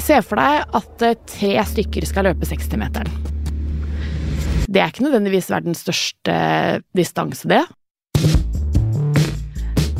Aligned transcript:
Se 0.00 0.18
for 0.24 0.40
deg 0.40 0.78
at 0.78 1.04
eh, 1.04 1.18
tre 1.28 1.52
stykker 1.68 2.06
skal 2.08 2.30
løpe 2.30 2.48
60-meteren. 2.48 3.12
Det 4.72 4.80
er 4.80 4.88
ikke 4.88 5.04
nødvendigvis 5.04 5.50
verdens 5.52 5.82
største 5.84 6.34
distanse, 6.96 7.44
det. 7.50 7.60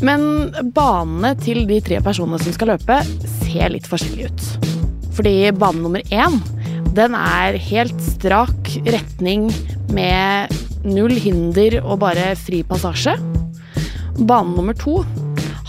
Men 0.02 0.50
banene 0.74 1.34
til 1.38 1.66
de 1.68 1.78
tre 1.84 2.00
personene 2.02 2.40
som 2.42 2.54
skal 2.56 2.72
løpe, 2.72 2.96
ser 3.44 3.74
litt 3.74 3.86
forskjellige 3.90 4.32
ut. 4.32 4.70
Fordi 5.12 5.34
bane 5.54 5.82
nummer 5.84 6.02
én, 6.08 6.38
den 6.96 7.14
er 7.18 7.60
helt 7.60 8.00
strak 8.04 8.72
retning 8.88 9.50
med 9.92 10.56
null 10.88 11.14
hinder 11.20 11.78
og 11.82 12.00
bare 12.02 12.32
fri 12.40 12.62
passasje. 12.66 13.14
Bane 14.18 14.56
nummer 14.56 14.76
to 14.76 15.02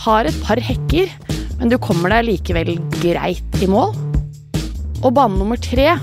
har 0.06 0.28
et 0.28 0.40
par 0.44 0.60
hekker, 0.64 1.12
men 1.60 1.72
du 1.72 1.78
kommer 1.82 2.14
deg 2.14 2.28
likevel 2.28 2.76
greit 3.00 3.62
i 3.64 3.70
mål. 3.70 3.94
Og 5.04 5.14
bane 5.16 5.38
nummer 5.40 5.60
tre, 5.60 5.94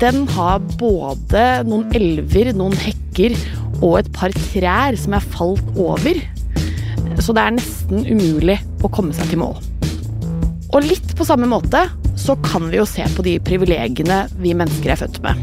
den 0.00 0.24
har 0.34 0.62
både 0.80 1.44
noen 1.68 1.90
elver, 1.96 2.52
noen 2.56 2.76
hekker 2.78 3.36
og 3.80 4.00
et 4.00 4.10
par 4.16 4.34
trær 4.52 4.96
som 4.98 5.16
er 5.16 5.28
falt 5.34 5.76
over. 5.76 6.18
Så 7.20 7.34
det 7.36 7.44
er 7.44 7.56
nesten 7.58 8.06
umulig 8.08 8.58
å 8.82 8.90
komme 8.92 9.14
seg 9.16 9.30
til 9.30 9.42
mål. 9.42 9.58
Og 10.74 10.82
litt 10.82 11.12
på 11.14 11.26
samme 11.26 11.46
måte 11.46 11.84
så 12.18 12.34
kan 12.42 12.66
vi 12.70 12.80
jo 12.80 12.86
se 12.88 13.04
på 13.14 13.22
de 13.26 13.36
privilegiene 13.44 14.24
vi 14.40 14.54
mennesker 14.56 14.94
er 14.94 14.98
født 14.98 15.20
med. 15.22 15.38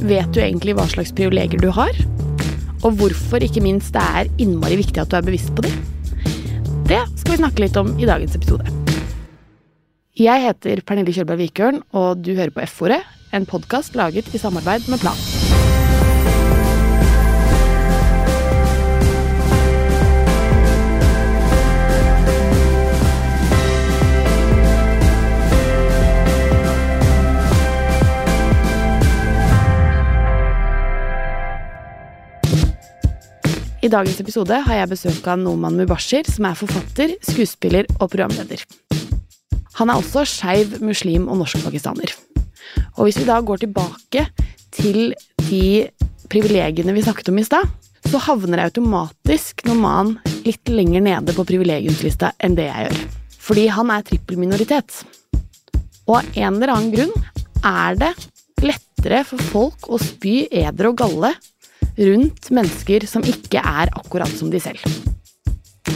Vet 0.00 0.32
du 0.34 0.40
egentlig 0.42 0.74
hva 0.76 0.86
slags 0.88 1.12
privilegier 1.16 1.60
du 1.62 1.70
har? 1.76 1.94
Og 2.80 2.96
hvorfor 2.96 3.44
ikke 3.44 3.62
minst 3.64 3.92
det 3.96 4.02
er 4.02 4.30
innmari 4.40 4.78
viktig 4.80 5.00
at 5.02 5.12
du 5.12 5.18
er 5.18 5.26
bevisst 5.26 5.52
på 5.56 5.64
de? 5.66 5.72
Det 6.90 6.98
skal 7.20 7.36
vi 7.36 7.38
snakke 7.38 7.62
litt 7.62 7.76
om 7.78 7.92
i 8.02 8.06
dagens 8.08 8.32
episode. 8.34 8.66
Jeg 10.18 10.42
heter 10.42 10.80
Pernille 10.82 11.14
Kjølberg 11.14 11.38
Vikørn, 11.38 11.78
og 11.94 12.24
du 12.26 12.32
hører 12.34 12.50
på 12.50 12.64
F-ordet, 12.66 13.04
en 13.30 13.46
podkast 13.46 13.94
laget 13.94 14.34
i 14.34 14.42
samarbeid 14.42 14.90
med 14.90 14.98
Plan. 14.98 15.39
I 33.80 33.88
dagens 33.88 34.18
episode 34.20 34.52
har 34.66 34.76
jeg 34.76 34.88
besøk 34.90 35.28
av 35.32 35.38
Noman 35.40 35.78
Mubashir, 35.78 36.26
som 36.28 36.44
er 36.44 36.56
forfatter, 36.58 37.14
skuespiller 37.24 37.86
og 37.96 38.10
programleder. 38.12 38.60
Han 39.78 39.88
er 39.88 39.96
også 39.96 40.26
skeiv 40.28 40.74
muslim 40.84 41.30
og 41.32 41.38
norsk-pakistaner. 41.40 42.12
Og 42.98 43.06
hvis 43.06 43.16
vi 43.22 43.24
da 43.24 43.38
går 43.40 43.62
tilbake 43.62 44.26
til 44.76 45.14
de 45.46 45.62
privilegiene 46.28 46.92
vi 46.92 47.04
snakket 47.06 47.30
om 47.32 47.40
i 47.40 47.46
stad, 47.46 47.70
så 48.04 48.20
havner 48.26 48.66
automatisk 48.66 49.64
Noman 49.70 50.18
litt 50.44 50.68
lenger 50.68 51.06
nede 51.06 51.32
på 51.32 51.46
privilegiumslista 51.48 52.34
enn 52.44 52.58
det 52.58 52.66
jeg 52.68 52.90
gjør. 52.90 53.00
Fordi 53.40 53.64
han 53.78 53.94
er 53.94 54.04
trippelminoritet. 54.04 54.98
Og 56.04 56.18
av 56.18 56.28
en 56.34 56.60
eller 56.60 56.74
annen 56.74 56.92
grunn 56.92 57.16
er 57.64 57.96
det 57.96 58.12
lettere 58.60 59.22
for 59.24 59.48
folk 59.54 59.88
å 59.88 59.96
spy 60.04 60.42
eder 60.52 60.90
og 60.92 61.00
galle 61.00 61.32
rundt 62.00 62.50
mennesker 62.54 63.04
som 63.08 63.24
ikke 63.26 63.60
er 63.60 63.92
akkurat 63.92 64.32
som 64.32 64.50
de 64.52 64.60
selv. 64.62 64.80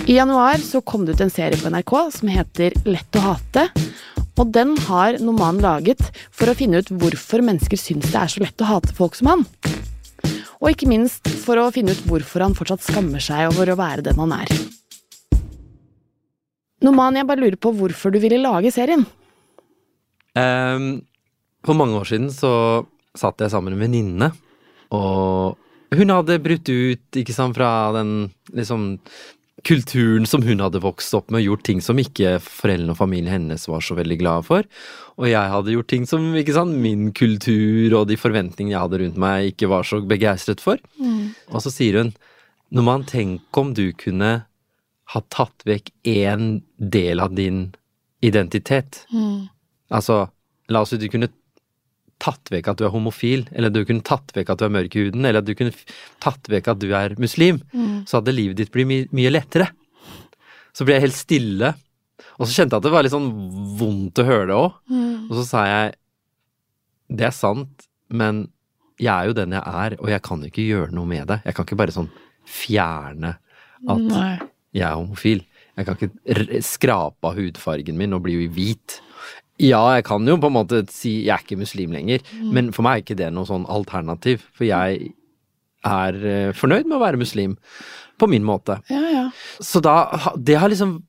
I 0.04 0.18
januar 0.18 0.60
så 0.60 0.82
kom 0.84 1.06
det 1.06 1.16
ut 1.16 1.22
en 1.24 1.32
serie 1.32 1.56
på 1.56 1.70
NRK 1.72 1.94
som 2.12 2.28
heter 2.28 2.74
Lett 2.84 3.16
å 3.16 3.22
hate. 3.24 3.68
Og 4.34 4.50
den 4.52 4.74
har 4.88 5.16
Noman 5.22 5.60
laget 5.62 6.02
for 6.34 6.50
å 6.50 6.56
finne 6.58 6.82
ut 6.82 6.90
hvorfor 6.90 7.44
mennesker 7.46 7.78
syns 7.78 8.10
det 8.10 8.18
er 8.20 8.32
så 8.32 8.42
lett 8.42 8.64
å 8.64 8.68
hate 8.68 8.92
folk 8.96 9.16
som 9.16 9.30
han. 9.30 9.44
Og 10.60 10.72
ikke 10.72 10.90
minst 10.90 11.28
for 11.44 11.60
å 11.60 11.70
finne 11.74 11.94
ut 11.94 12.06
hvorfor 12.08 12.44
han 12.44 12.56
fortsatt 12.58 12.84
skammer 12.84 13.22
seg 13.22 13.52
over 13.52 13.72
å 13.72 13.78
være 13.78 14.04
den 14.04 14.20
han 14.20 14.34
er. 14.36 14.52
Noman, 16.84 17.16
jeg 17.16 17.28
bare 17.28 17.40
lurer 17.40 17.60
på 17.60 17.72
hvorfor 17.78 18.12
du 18.12 18.20
ville 18.20 18.42
lage 18.42 18.72
serien. 18.74 19.06
Um, 20.36 21.04
for 21.64 21.78
mange 21.78 21.96
år 22.00 22.08
siden 22.10 22.28
så 22.34 22.50
satt 23.16 23.40
jeg 23.40 23.52
sammen 23.54 23.72
med 23.72 23.78
en 23.78 23.86
venninne, 23.86 24.30
og 24.92 25.54
hun 25.98 26.12
hadde 26.12 26.42
brutt 26.42 26.68
ut 26.70 27.18
ikke 27.20 27.34
sant, 27.36 27.56
fra 27.56 27.70
den 27.96 28.30
liksom 28.56 28.94
kulturen 29.64 30.26
som 30.28 30.42
hun 30.44 30.60
hadde 30.60 30.82
vokst 30.84 31.14
opp 31.16 31.30
med, 31.30 31.40
og 31.40 31.54
gjort 31.54 31.64
ting 31.66 31.80
som 31.84 31.98
ikke 32.00 32.36
foreldrene 32.42 32.92
og 32.92 32.98
familien 32.98 33.32
hennes 33.32 33.64
var 33.70 33.84
så 33.84 33.96
veldig 33.96 34.18
glade 34.20 34.44
for. 34.46 34.66
Og 35.16 35.28
jeg 35.30 35.52
hadde 35.54 35.72
gjort 35.72 35.90
ting 35.92 36.04
som 36.08 36.26
ikke 36.36 36.56
sant, 36.56 36.76
min 36.84 37.08
kultur 37.16 37.96
og 37.96 38.08
de 38.10 38.18
forventningene 38.20 38.74
jeg 38.74 38.84
hadde 38.84 39.00
rundt 39.04 39.20
meg, 39.24 39.52
ikke 39.52 39.70
var 39.72 39.88
så 39.88 40.02
begeistret 40.04 40.60
for. 40.64 40.82
Mm. 41.00 41.32
Og 41.52 41.64
så 41.64 41.72
sier 41.72 42.02
hun 42.02 42.12
når 42.74 42.86
man 42.86 43.06
tenker 43.08 43.62
om 43.62 43.72
du 43.76 43.86
kunne 43.96 44.32
ha 45.12 45.20
tatt 45.32 45.64
vekk 45.68 45.92
én 46.08 46.58
del 46.76 47.20
av 47.22 47.34
din 47.36 47.66
identitet. 48.24 49.04
Mm. 49.12 49.46
Altså, 49.94 50.24
la 50.72 50.82
oss 50.82 50.94
si 50.94 51.00
du 51.00 51.08
kunne 51.12 51.30
tatt 52.24 52.52
vekk 52.52 52.72
at 52.72 52.80
du 52.80 52.86
er 52.86 52.92
homofil, 52.94 53.44
eller 53.52 53.72
du 53.72 53.82
kunne 53.84 54.04
tatt 54.06 54.32
vekk 54.36 54.54
at 54.54 54.60
du 54.60 54.66
er 54.66 54.74
mørk 54.78 54.96
i 54.96 55.06
huden, 55.06 55.24
eller 55.24 55.42
at 55.42 55.48
du 55.48 55.54
kunne 55.58 55.74
tatt 56.24 56.48
vekk 56.50 56.70
at 56.72 56.80
du 56.80 56.88
er 56.96 57.16
muslim, 57.20 57.60
mm. 57.74 58.04
så 58.08 58.18
hadde 58.18 58.36
livet 58.36 58.60
ditt 58.60 58.72
blitt 58.74 58.88
my 58.88 59.00
mye 59.14 59.32
lettere. 59.32 59.68
Så 60.74 60.86
ble 60.86 60.96
jeg 60.96 61.06
helt 61.06 61.18
stille, 61.18 61.74
og 62.34 62.46
så 62.46 62.56
kjente 62.56 62.74
jeg 62.74 62.80
at 62.80 62.86
det 62.86 62.94
var 62.94 63.06
litt 63.06 63.14
sånn 63.14 63.30
vondt 63.78 64.22
å 64.22 64.26
høre 64.26 64.48
det 64.50 64.58
òg. 64.58 64.80
Mm. 64.90 65.28
Og 65.28 65.36
så 65.38 65.46
sa 65.50 65.68
jeg 65.68 65.94
det 67.14 67.28
er 67.28 67.36
sant, 67.36 67.88
men 68.08 68.46
jeg 69.00 69.12
er 69.12 69.28
jo 69.28 69.36
den 69.36 69.54
jeg 69.54 69.62
er, 69.84 69.96
og 70.00 70.10
jeg 70.10 70.22
kan 70.24 70.44
ikke 70.46 70.64
gjøre 70.64 70.94
noe 70.96 71.08
med 71.08 71.28
det. 71.30 71.40
Jeg 71.44 71.56
kan 71.56 71.66
ikke 71.66 71.78
bare 71.78 71.94
sånn 71.94 72.10
fjerne 72.48 73.34
at 73.90 74.04
Nei. 74.06 74.36
jeg 74.74 74.86
er 74.88 74.96
homofil. 74.96 75.42
Jeg 75.74 75.88
kan 75.88 75.98
ikke 75.98 76.62
skrape 76.64 77.30
av 77.30 77.38
hudfargen 77.38 77.98
min 77.98 78.14
og 78.16 78.22
bli 78.26 78.46
hvit. 78.54 79.00
Ja, 79.62 79.82
jeg 79.94 80.06
kan 80.08 80.26
jo 80.26 80.34
på 80.42 80.50
en 80.50 80.56
måte 80.56 80.82
si 80.90 81.20
jeg 81.28 81.34
er 81.36 81.44
ikke 81.44 81.60
muslim 81.60 81.94
lenger, 81.94 82.24
mm. 82.34 82.50
men 82.56 82.72
for 82.74 82.86
meg 82.86 82.96
er 82.96 83.04
ikke 83.04 83.20
det 83.20 83.30
noe 83.34 83.46
sånn 83.48 83.68
alternativ. 83.70 84.48
For 84.56 84.66
jeg 84.66 85.12
er 85.84 86.20
uh, 86.24 86.52
fornøyd 86.56 86.88
med 86.88 86.98
å 86.98 87.02
være 87.04 87.20
muslim. 87.20 87.58
På 88.18 88.28
min 88.30 88.44
måte. 88.46 88.78
Ja, 88.90 89.02
ja. 89.10 89.24
Så 89.58 89.80
da 89.82 89.94
Det 90.38 90.54
har 90.62 90.70
liksom 90.70 91.00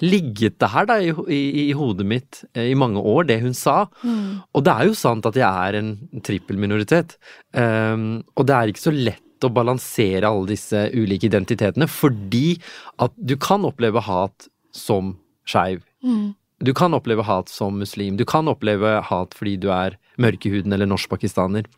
ligget 0.00 0.58
det 0.60 0.70
her 0.72 0.86
da 0.88 0.96
i, 1.00 1.10
i, 1.32 1.40
i, 1.66 1.72
hodet 1.76 2.06
mitt 2.08 2.42
eh, 2.56 2.70
i 2.72 2.76
mange 2.76 3.00
år, 3.00 3.26
det 3.28 3.38
hun 3.42 3.54
sa. 3.56 3.86
Mm. 4.02 4.42
Og 4.56 4.64
det 4.64 4.72
er 4.72 4.88
jo 4.88 4.96
sant 4.96 5.28
at 5.28 5.36
jeg 5.36 5.44
er 5.46 5.78
en 5.78 5.92
trippelminoritet. 6.24 7.16
Um, 7.52 8.24
og 8.36 8.48
det 8.48 8.56
er 8.56 8.72
ikke 8.72 8.86
så 8.86 8.94
lett 8.94 9.44
å 9.44 9.52
balansere 9.52 10.28
alle 10.28 10.48
disse 10.54 10.86
ulike 10.96 11.28
identitetene, 11.28 11.88
fordi 11.92 12.56
at 13.04 13.12
du 13.16 13.36
kan 13.40 13.64
oppleve 13.68 14.04
hat 14.04 14.48
som 14.76 15.14
skeiv. 15.48 15.84
Mm. 16.04 16.34
Du 16.58 16.72
kan 16.74 16.94
oppleve 16.96 17.26
hat 17.26 17.50
som 17.52 17.78
muslim. 17.78 18.16
Du 18.16 18.24
kan 18.24 18.48
oppleve 18.48 19.00
hat 19.04 19.36
fordi 19.36 19.56
du 19.60 19.68
er 19.74 19.98
mørk 20.16 20.46
i 20.46 20.54
huden 20.54 20.72
eller 20.72 20.88
norsk-pakistaner. 20.88 21.68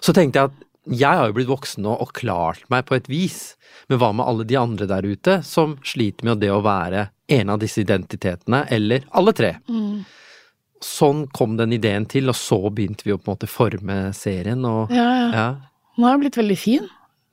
Så 0.00 0.14
tenkte 0.16 0.40
jeg 0.40 0.52
at 0.52 0.64
jeg 0.88 1.20
har 1.20 1.28
jo 1.28 1.34
blitt 1.36 1.50
voksen 1.50 1.84
nå 1.84 1.92
og 2.00 2.14
klart 2.16 2.62
meg 2.72 2.86
på 2.88 2.96
et 2.96 3.08
vis, 3.12 3.58
men 3.90 4.00
hva 4.00 4.08
med 4.16 4.24
alle 4.24 4.46
de 4.48 4.56
andre 4.56 4.86
der 4.88 5.04
ute 5.04 5.40
som 5.44 5.76
sliter 5.84 6.24
med 6.24 6.40
det 6.40 6.48
å 6.54 6.62
være 6.64 7.10
en 7.28 7.52
av 7.52 7.60
disse 7.60 7.82
identitetene, 7.82 8.62
eller 8.72 9.04
alle 9.12 9.34
tre? 9.36 9.50
Mm. 9.68 10.06
Sånn 10.84 11.26
kom 11.34 11.58
den 11.58 11.74
ideen 11.76 12.06
til, 12.08 12.30
og 12.30 12.38
så 12.38 12.60
begynte 12.70 13.04
vi 13.04 13.12
å 13.12 13.18
på 13.18 13.28
en 13.28 13.36
måte 13.36 13.50
forme 13.50 13.98
serien. 14.16 14.64
Og, 14.64 14.94
ja, 14.94 15.08
ja. 15.18 15.28
ja. 15.34 15.82
Nå 15.98 16.08
har 16.08 16.16
den 16.16 16.24
blitt 16.24 16.40
veldig 16.40 16.56
fin. 16.56 16.88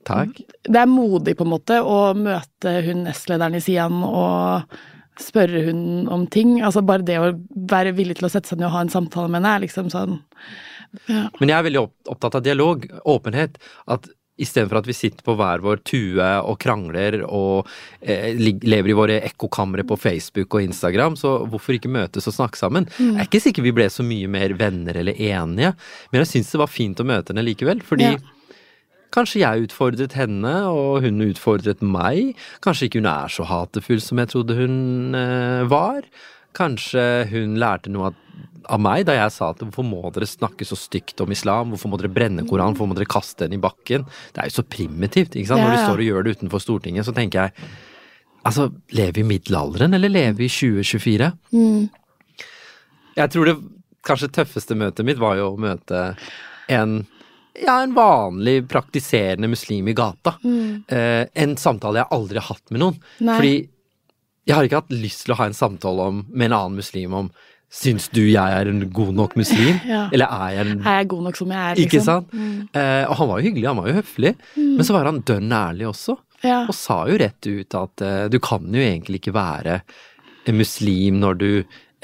Takk. 0.06 0.36
Det 0.66 0.82
er 0.82 0.90
modig 0.90 1.36
på 1.38 1.46
en 1.46 1.54
måte 1.54 1.80
å 1.82 2.12
møte 2.18 2.74
hun 2.86 3.06
nestlederen 3.06 3.56
i 3.58 3.62
Sian 3.64 4.04
og 4.06 4.76
spørre 5.22 5.64
hun 5.68 5.80
om 6.12 6.26
ting. 6.30 6.58
Altså 6.64 6.84
bare 6.86 7.06
det 7.06 7.18
å 7.20 7.32
være 7.70 7.94
villig 7.96 8.18
til 8.18 8.28
å 8.28 8.32
sette 8.32 8.52
seg 8.52 8.60
ned 8.60 8.70
og 8.70 8.76
ha 8.76 8.84
en 8.86 8.92
samtale 8.92 9.30
med 9.30 9.40
henne 9.40 9.54
er 9.56 9.66
liksom 9.66 9.92
sånn 9.92 10.20
ja. 11.10 11.26
Men 11.40 11.50
jeg 11.50 11.56
er 11.56 11.64
veldig 11.66 11.80
opptatt 12.08 12.38
av 12.38 12.44
dialog, 12.46 12.84
åpenhet. 13.10 13.58
At 13.90 14.06
istedenfor 14.40 14.80
at 14.80 14.88
vi 14.88 14.96
sitter 14.96 15.24
på 15.24 15.34
hver 15.38 15.62
vår 15.64 15.80
tue 15.88 16.28
og 16.44 16.58
krangler 16.60 17.22
og 17.24 17.68
eh, 18.00 18.36
lever 18.36 18.92
i 18.92 18.96
våre 18.96 19.18
ekkokamre 19.24 19.84
på 19.88 19.98
Facebook 20.00 20.58
og 20.58 20.66
Instagram, 20.66 21.16
så 21.20 21.38
hvorfor 21.48 21.76
ikke 21.76 21.92
møtes 21.92 22.28
og 22.28 22.36
snakke 22.36 22.60
sammen? 22.60 22.88
Mm. 22.98 23.16
Jeg 23.16 23.22
er 23.24 23.30
ikke 23.30 23.42
sikker 23.48 23.66
vi 23.66 23.74
ble 23.76 23.88
så 23.92 24.04
mye 24.06 24.30
mer 24.30 24.56
venner 24.60 25.00
eller 25.00 25.16
enige, 25.16 25.72
men 26.12 26.22
jeg 26.22 26.32
syns 26.34 26.52
det 26.52 26.62
var 26.62 26.72
fint 26.72 27.00
å 27.00 27.08
møte 27.08 27.32
henne 27.32 27.46
likevel. 27.48 27.80
fordi 27.86 28.12
ja. 28.12 28.20
Kanskje 29.16 29.40
jeg 29.40 29.66
utfordret 29.70 30.12
henne, 30.18 30.54
og 30.68 31.00
hun 31.04 31.24
utfordret 31.24 31.80
meg. 31.80 32.36
Kanskje 32.64 32.90
ikke 32.90 33.00
hun 33.00 33.10
er 33.10 33.32
så 33.32 33.46
hatefull 33.48 34.02
som 34.04 34.20
jeg 34.20 34.32
trodde 34.32 34.58
hun 34.58 35.16
eh, 35.16 35.64
var. 35.70 36.04
Kanskje 36.56 37.04
hun 37.32 37.56
lærte 37.60 37.92
noe 37.92 38.12
av 38.66 38.80
meg 38.82 39.04
da 39.06 39.14
jeg 39.14 39.32
sa 39.34 39.50
at 39.52 39.60
hvorfor 39.62 39.86
må 39.86 40.00
dere 40.14 40.28
snakke 40.28 40.66
så 40.66 40.76
stygt 40.78 41.20
om 41.22 41.32
islam, 41.32 41.72
hvorfor 41.72 41.92
må 41.92 42.00
dere 42.00 42.12
brenne 42.12 42.44
Koranen, 42.48 42.74
hvorfor 42.74 42.90
må 42.90 42.96
dere 42.98 43.08
kaste 43.10 43.46
den 43.46 43.56
i 43.58 43.62
bakken? 43.62 44.06
Det 44.34 44.42
er 44.42 44.50
jo 44.50 44.58
så 44.58 44.66
primitivt, 44.66 45.36
ikke 45.36 45.52
sant. 45.52 45.62
Når 45.64 45.76
du 45.76 45.82
står 45.82 46.02
og 46.02 46.08
gjør 46.10 46.26
det 46.26 46.36
utenfor 46.36 46.64
Stortinget, 46.64 47.06
så 47.06 47.14
tenker 47.16 47.46
jeg 47.46 47.70
altså, 48.46 48.68
lever 48.96 49.20
vi 49.20 49.24
i 49.24 49.30
middelalderen, 49.30 49.96
eller 49.96 50.12
lever 50.12 50.38
vi 50.40 50.50
i 50.50 50.52
2024? 50.52 51.30
Mm. 51.54 52.46
Jeg 53.16 53.32
tror 53.32 53.48
det 53.48 53.56
kanskje 54.06 54.32
tøffeste 54.34 54.76
møtet 54.78 55.06
mitt 55.06 55.20
var 55.20 55.38
jo 55.38 55.52
å 55.52 55.60
møte 55.60 56.08
en 56.72 57.00
ja, 57.64 57.78
en 57.82 57.94
vanlig 57.96 58.68
praktiserende 58.68 59.48
muslim 59.48 59.88
i 59.88 59.94
gata. 59.96 60.36
Eh, 60.44 61.24
en 61.34 61.56
samtale 61.60 62.02
jeg 62.02 62.10
aldri 62.16 62.40
har 62.42 62.48
hatt 62.54 62.70
med 62.74 62.82
noen. 62.82 62.96
Nei. 63.24 63.36
Fordi 63.38 63.56
jeg 64.46 64.54
har 64.54 64.68
ikke 64.68 64.80
hatt 64.82 64.94
lyst 64.94 65.24
til 65.26 65.34
å 65.34 65.38
ha 65.40 65.48
en 65.50 65.56
samtale 65.58 66.08
om, 66.12 66.24
med 66.30 66.50
en 66.50 66.58
annen 66.60 66.80
muslim 66.82 67.14
om 67.24 67.30
Syns 67.76 68.04
du 68.14 68.20
jeg 68.22 68.38
er 68.38 68.68
en 68.70 68.84
god 68.94 69.10
nok 69.18 69.32
muslim? 69.36 69.80
Ja. 69.90 70.04
Eller 70.14 70.30
er 70.30 70.52
jeg 70.54 70.66
en 70.68 70.84
Er 70.86 71.00
jeg 71.00 71.08
god 71.10 71.24
nok 71.26 71.36
som 71.40 71.50
jeg 71.50 71.58
er, 71.58 71.80
Ikke 71.82 71.98
sant? 72.04 72.28
sant? 72.30 72.76
Eh, 72.78 73.02
og 73.10 73.16
han 73.18 73.28
var 73.32 73.40
jo 73.40 73.48
hyggelig, 73.48 73.66
han 73.66 73.80
var 73.80 73.88
jo 73.90 73.96
høflig. 73.96 74.32
Men 74.54 74.86
så 74.86 74.94
var 74.94 75.08
han 75.10 75.18
dønn 75.26 75.50
ærlig 75.52 75.88
også. 75.90 76.14
Ja. 76.46 76.60
Og 76.70 76.76
sa 76.78 77.00
jo 77.10 77.18
rett 77.18 77.48
ut 77.50 77.76
at 77.80 78.04
eh, 78.06 78.28
du 78.30 78.38
kan 78.44 78.70
jo 78.70 78.84
egentlig 78.86 79.18
ikke 79.18 79.34
være 79.34 79.80
en 80.46 80.60
muslim 80.60 81.18
når 81.24 81.40
du 81.42 81.48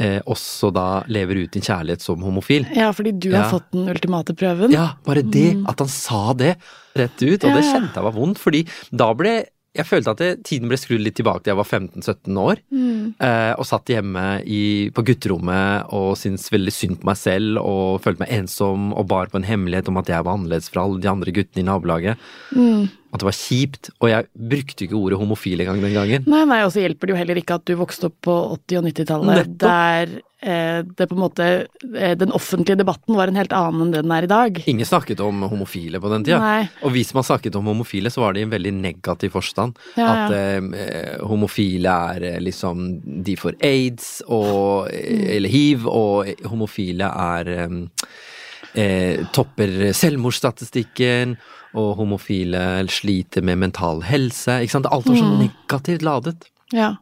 eh, 0.02 0.18
også 0.26 0.72
da 0.74 0.86
lever 1.12 1.44
ut 1.44 1.54
din 1.54 1.64
kjærlighet 1.64 2.04
som 2.04 2.22
homofil. 2.26 2.66
ja, 2.74 2.90
fordi 2.96 3.14
du 3.14 3.30
har 3.36 3.50
fått 3.52 3.70
den 3.74 3.88
ultimate 3.92 4.36
prøven. 4.38 4.74
Ja, 4.74 4.92
bare 5.06 5.22
det. 5.22 5.52
At 5.70 5.82
han 5.84 5.90
sa 5.92 6.32
det 6.36 6.56
rett 6.98 7.18
ut. 7.22 7.42
Og 7.42 7.50
Ja, 7.50 7.56
det 7.56 7.66
kjente 7.70 7.98
jeg 7.98 8.08
var 8.10 8.16
vondt, 8.16 8.42
fordi 8.42 8.66
da 8.90 9.12
ble 9.16 9.40
jeg 9.72 9.88
følte 9.88 10.12
at 10.12 10.20
det, 10.20 10.30
tiden 10.44 10.68
ble 10.68 10.76
skrudd 10.76 11.00
litt 11.00 11.14
tilbake 11.16 11.44
til 11.44 11.54
jeg 11.54 11.58
var 11.62 11.68
15-17 11.68 12.40
år. 12.42 12.60
Mm. 12.68 13.14
Eh, 13.24 13.52
og 13.56 13.64
satt 13.64 13.88
hjemme 13.88 14.24
i, 14.44 14.90
på 14.92 15.04
gutterommet 15.08 15.94
og 15.96 16.12
syntes 16.20 16.50
veldig 16.52 16.74
synd 16.76 16.98
på 17.00 17.08
meg 17.08 17.16
selv 17.16 17.62
og 17.62 18.02
følte 18.04 18.26
meg 18.26 18.34
ensom 18.36 18.90
og 18.92 19.08
bar 19.08 19.32
på 19.32 19.40
en 19.40 19.48
hemmelighet 19.48 19.88
om 19.88 20.00
at 20.02 20.12
jeg 20.12 20.26
var 20.26 20.36
annerledes 20.36 20.68
fra 20.72 20.84
alle 20.84 21.00
de 21.00 21.08
andre 21.08 21.32
guttene 21.32 21.64
i 21.64 21.68
nabolaget. 21.70 22.28
Mm. 22.52 22.90
At 23.12 23.20
det 23.20 23.26
var 23.28 23.36
kjipt. 23.36 23.90
Og 24.00 24.08
jeg 24.08 24.24
brukte 24.32 24.86
ikke 24.86 24.96
ordet 24.96 25.18
homofil 25.20 25.60
engang 25.60 25.82
den 25.84 25.92
gangen. 25.92 26.24
Nei, 26.32 26.44
nei, 26.48 26.62
og 26.64 26.70
så 26.72 26.80
hjelper 26.80 27.06
det 27.10 27.12
jo 27.12 27.18
heller 27.20 27.36
ikke 27.42 27.58
at 27.60 27.66
du 27.68 27.74
vokste 27.76 28.08
opp 28.08 28.16
på 28.24 28.36
80- 28.56 28.78
og 28.80 28.86
90-tallet, 28.88 29.50
der 29.60 30.14
eh, 30.40 30.78
det 30.96 31.06
på 31.10 31.18
en 31.18 31.20
måte 31.20 31.48
eh, 31.92 32.14
Den 32.16 32.32
offentlige 32.32 32.78
debatten 32.80 33.14
var 33.18 33.28
en 33.28 33.36
helt 33.36 33.52
annen 33.52 33.84
enn 33.84 33.92
det 33.92 34.00
den 34.06 34.14
er 34.16 34.24
i 34.24 34.30
dag. 34.32 34.62
Ingen 34.72 34.88
snakket 34.88 35.20
om 35.20 35.44
homofile 35.44 36.00
på 36.00 36.08
den 36.14 36.24
tida. 36.24 36.40
Nei. 36.40 36.64
Og 36.88 36.96
hvis 36.96 37.12
man 37.14 37.28
snakket 37.28 37.60
om 37.60 37.68
homofile, 37.68 38.08
så 38.10 38.24
var 38.24 38.32
det 38.32 38.40
i 38.42 38.48
en 38.48 38.54
veldig 38.56 38.72
negativ 38.80 39.36
forstand. 39.36 39.76
Ja, 40.00 40.08
ja. 40.08 40.14
At 40.24 40.36
eh, 40.40 41.20
homofile 41.28 41.92
er 42.16 42.28
eh, 42.32 42.40
liksom 42.48 42.88
De 43.28 43.36
får 43.36 43.60
aids 43.60 44.22
og, 44.26 44.88
Mm. 44.92 45.26
eller 45.36 45.48
hiv, 45.52 45.84
og 45.86 46.28
homofile 46.48 47.04
er 47.12 47.48
eh, 48.74 49.24
Topper 49.32 49.92
selvmordsstatistikken, 49.92 51.36
og 51.74 51.94
homofile 51.96 52.82
sliter 52.92 53.42
med 53.44 53.58
mental 53.62 54.02
helse. 54.04 54.58
Ikke 54.60 54.76
sant? 54.78 54.86
Alt 54.92 55.06
var 55.08 55.16
så 55.16 55.24
Mm. 55.24 55.48
negativt 55.48 56.02
ladet. 56.02 56.42
Ja. 56.72 56.96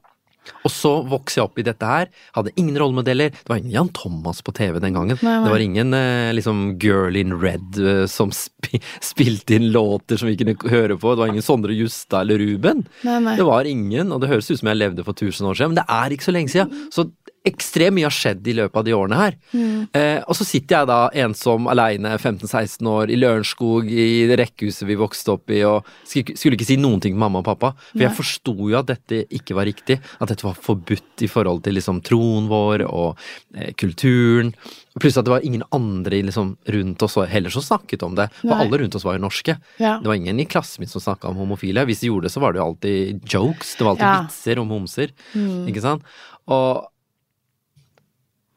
Og 0.64 0.70
så 0.70 1.04
vokste 1.06 1.36
jeg 1.38 1.44
opp 1.44 1.58
i 1.58 1.62
dette 1.62 1.82
her, 1.86 2.06
hadde 2.34 2.50
ingen 2.56 2.74
rollemodeller. 2.76 3.30
Det 3.30 3.46
var 3.48 3.56
ingen 3.58 3.70
Jan 3.72 3.88
Thomas 3.92 4.40
på 4.42 4.52
TV 4.54 4.80
den 4.80 4.94
gangen. 4.94 5.18
Nei, 5.22 5.36
nei. 5.38 5.44
Det 5.44 5.50
var 5.52 5.60
ingen 5.60 5.92
eh, 5.94 6.32
liksom 6.32 6.78
Girl 6.80 7.14
in 7.16 7.34
Red 7.38 7.76
eh, 7.78 8.06
som 8.06 8.30
sp 8.32 8.80
spilte 9.02 9.54
inn 9.54 9.70
låter 9.72 10.16
som 10.18 10.28
vi 10.28 10.36
kunne 10.36 10.56
høre 10.70 10.96
på. 10.98 11.12
Det 11.14 11.18
var 11.22 11.28
ingen 11.28 11.42
Sondre 11.42 11.72
Justad 11.76 12.22
eller 12.22 12.38
Ruben. 12.38 12.86
Nei, 13.04 13.18
nei. 13.20 13.36
Det 13.36 13.44
var 13.46 13.64
ingen, 13.64 14.10
og 14.12 14.20
det 14.22 14.30
høres 14.30 14.50
ut 14.50 14.58
som 14.58 14.68
jeg 14.72 14.76
levde 14.80 15.04
for 15.04 15.12
1000 15.12 15.46
år 15.46 15.54
siden, 15.58 15.74
men 15.74 15.82
det 15.82 15.86
er 15.88 16.10
ikke 16.16 16.28
så 16.30 16.32
lenge 16.34 16.48
siden. 16.50 16.88
Så 16.90 17.10
ekstremt 17.46 17.96
mye 17.96 18.04
har 18.04 18.12
skjedd 18.14 18.46
i 18.50 18.54
løpet 18.58 18.76
av 18.76 18.84
de 18.84 18.92
årene 18.96 19.16
her. 19.16 19.36
Mm. 19.56 19.86
Eh, 19.96 20.18
og 20.28 20.36
så 20.36 20.44
sitter 20.44 20.76
jeg 20.80 20.88
da 20.90 20.98
ensom 21.24 21.68
aleine, 21.72 22.12
15-16 22.18 22.88
år, 22.90 23.12
i 23.12 23.16
Lørenskog, 23.16 23.88
i 23.88 24.26
det 24.28 24.36
rekkehuset 24.42 24.84
vi 24.88 24.98
vokste 25.00 25.32
opp 25.36 25.52
i, 25.54 25.62
og 25.64 25.88
skulle, 26.04 26.58
ikke 26.58 26.68
si 26.68 26.76
noen 26.80 27.00
ting 27.00 27.14
til 27.16 27.22
mamma 27.22 27.40
og 27.40 27.48
pappa. 27.48 27.72
For 27.94 28.04
jeg 28.04 28.16
forsto 28.18 28.54
jo 28.68 28.76
at 28.78 28.90
dette 28.92 29.22
ikke 29.32 29.56
var 29.56 29.68
riktig, 29.70 29.96
at 30.20 30.28
dette 30.34 30.44
var 30.44 30.58
forbudt 30.60 31.24
i 31.24 31.30
forhold 31.32 31.64
til 31.64 31.78
liksom 31.78 32.02
troen 32.06 32.50
vår 32.52 32.84
og 32.90 33.16
eh, 33.56 33.72
kulturen. 33.80 34.52
Pluss 35.00 35.16
at 35.16 35.24
det 35.24 35.32
var 35.32 35.44
ingen 35.46 35.64
andre 35.72 36.20
liksom, 36.26 36.54
rundt 36.76 37.02
oss 37.06 37.16
heller 37.30 37.52
som 37.54 37.64
snakket 37.64 38.04
om 38.04 38.16
det. 38.18 38.28
For 38.42 38.52
Nei. 38.52 38.60
alle 38.66 38.82
rundt 38.84 39.00
oss 39.00 39.06
var 39.06 39.16
jo 39.16 39.24
norske. 39.24 39.56
Ja. 39.80 39.96
Det 40.02 40.10
var 40.10 40.18
ingen 40.20 40.40
i 40.42 40.48
klassen 40.50 40.84
min 40.84 40.92
som 40.92 41.00
snakka 41.00 41.30
om 41.30 41.40
homofile. 41.40 41.86
Hvis 41.88 42.02
de 42.04 42.10
gjorde 42.12 42.28
det, 42.28 42.34
så 42.36 42.42
var 42.44 42.52
det 42.52 42.60
jo 42.60 42.68
alltid 42.68 43.20
jokes. 43.24 43.76
Det 43.78 43.86
var 43.86 43.94
alltid 43.96 44.08
Ja. 44.10 44.14
Mm. 44.20 44.26
vitser 44.28 44.58
om 44.58 44.72
homser. 44.76 45.12
Ikke 45.70 45.80
sant? 45.84 46.02
Og 46.50 46.88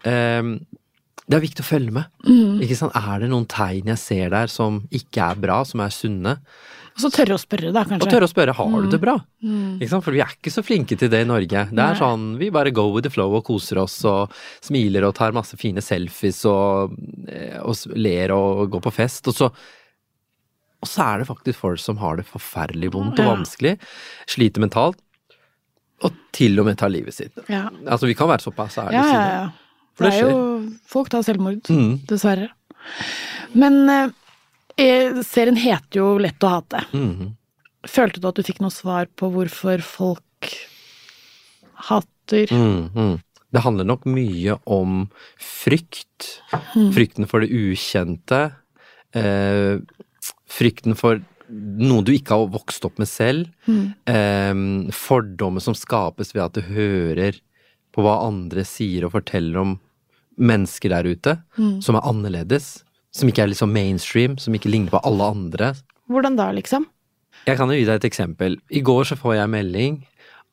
ehm, 0.09 0.53
det 1.23 1.37
er 1.37 1.43
viktig 1.45 1.63
å 1.63 1.67
følge 1.67 1.91
med. 1.95 2.05
Mm. 2.27 2.61
Ikke 2.65 2.75
sant? 2.75 2.95
Er 2.99 3.19
det 3.23 3.29
noen 3.31 3.45
tegn 3.47 3.87
jeg 3.93 3.97
ser 4.01 4.29
der 4.33 4.47
som 4.51 4.81
ikke 4.91 5.29
er 5.31 5.35
bra, 5.39 5.61
som 5.63 5.79
er 5.85 5.93
sunne? 5.95 6.37
Og 6.93 6.99
så 7.01 7.09
tørre 7.09 7.33
å 7.33 7.41
spørre, 7.41 7.71
da, 7.73 7.81
Og 7.95 8.03
tørre 8.05 8.27
å 8.27 8.29
spørre 8.29 8.53
har 8.53 8.73
du 8.83 8.89
det 8.91 8.99
bra. 9.01 9.15
Mm. 9.41 9.79
Ikke 9.81 9.89
sant? 9.89 10.03
For 10.05 10.13
vi 10.13 10.19
er 10.21 10.29
ikke 10.35 10.51
så 10.53 10.61
flinke 10.61 10.97
til 10.99 11.09
det 11.09 11.23
i 11.23 11.29
Norge. 11.29 11.63
Det 11.71 11.79
er 11.81 11.95
Nei. 11.95 11.97
sånn 11.97 12.25
vi 12.37 12.51
bare 12.53 12.69
go 12.75 12.89
with 12.93 13.07
the 13.07 13.09
flow 13.09 13.33
og 13.39 13.45
koser 13.47 13.79
oss 13.81 13.95
og 14.05 14.29
smiler 14.61 15.07
og 15.07 15.15
tar 15.17 15.33
masse 15.33 15.57
fine 15.57 15.81
selfies 15.81 16.43
og, 16.45 16.93
eh, 17.31 17.57
og 17.63 17.73
ler 17.97 18.35
og 18.35 18.69
går 18.75 18.83
på 18.85 18.93
fest. 18.93 19.25
Og 19.31 19.33
så, 19.39 19.49
og 20.83 20.91
så 20.91 21.07
er 21.07 21.23
det 21.23 21.29
faktisk 21.31 21.57
folk 21.63 21.79
som 21.81 21.97
har 22.03 22.17
det 22.19 22.27
forferdelig 22.29 22.91
vondt 22.93 23.17
og 23.23 23.25
Ja. 23.25 23.33
vanskelig, 23.37 23.73
sliter 24.27 24.61
mentalt, 24.61 24.99
og 26.03 26.11
til 26.35 26.59
og 26.59 26.65
med 26.67 26.77
tar 26.77 26.89
livet 26.93 27.13
sitt. 27.15 27.31
Ja. 27.49 27.69
Altså 27.87 28.05
vi 28.05 28.13
kan 28.13 28.27
være 28.27 28.43
såpass 28.43 28.77
ærlige 28.77 29.01
Ja, 29.01 29.07
ja, 29.07 29.27
ja. 29.41 29.49
For 29.93 30.07
Det 30.07 30.11
det 30.15 30.23
er 30.23 30.29
jo 30.31 30.41
Folk 30.89 31.09
tar 31.13 31.23
selvmord, 31.25 31.61
Mm. 31.69 31.99
dessverre. 32.09 32.49
Men 33.53 33.89
eh, 33.89 34.09
eh, 34.77 35.21
serien 35.23 35.55
heter 35.57 35.99
jo 36.01 36.17
Lett 36.21 36.39
å 36.43 36.49
hate. 36.55 36.81
Mm. 36.93 37.35
Følte 37.87 38.19
du 38.21 38.27
at 38.29 38.35
du 38.39 38.43
fikk 38.47 38.61
noe 38.63 38.71
svar 38.73 39.07
på 39.19 39.29
hvorfor 39.33 39.81
folk 39.83 40.53
hater? 41.89 42.47
Mm, 42.53 42.89
mm. 42.95 43.19
Det 43.53 43.61
handler 43.61 43.85
nok 43.85 44.05
mye 44.09 44.55
om 44.65 45.03
frykt. 45.37 46.39
Frykten 46.95 47.27
for 47.29 47.43
det 47.43 47.51
ukjente. 47.53 48.39
Eh, 49.13 49.77
frykten 50.49 50.95
for 50.97 51.21
noe 51.53 52.01
du 52.07 52.13
ikke 52.15 52.33
har 52.33 52.47
vokst 52.49 52.85
opp 52.87 52.97
med 53.01 53.09
selv. 53.11 53.51
Eh, 53.69 54.53
fordommer 54.95 55.61
som 55.61 55.75
skapes 55.77 56.33
ved 56.33 56.45
at 56.47 56.57
du 56.57 56.63
hører 56.71 57.37
på 57.93 58.03
hva 58.05 58.19
andre 58.25 58.65
sier 58.67 59.05
og 59.07 59.13
forteller 59.15 59.61
om 59.61 59.75
mennesker 60.41 60.89
der 60.89 61.05
ute, 61.05 61.35
som 61.85 61.97
er 61.99 62.07
annerledes. 62.09 62.81
Som 63.13 63.29
ikke 63.29 63.43
er 63.43 63.51
liksom 63.51 63.69
mainstream, 63.69 64.39
som 64.41 64.55
ikke 64.57 64.71
ligner 64.73 64.95
på 64.95 65.03
alle 65.05 65.27
andre. 65.35 65.67
Hvordan 66.09 66.39
da, 66.39 66.47
liksom? 66.57 66.87
Jeg 67.45 67.59
kan 67.59 67.69
jo 67.69 67.77
gi 67.77 67.85
deg 67.85 67.99
et 67.99 68.07
eksempel. 68.07 68.57
I 68.73 68.81
går 68.85 69.05
så 69.11 69.17
får 69.19 69.35
jeg 69.37 69.51
melding 69.53 69.99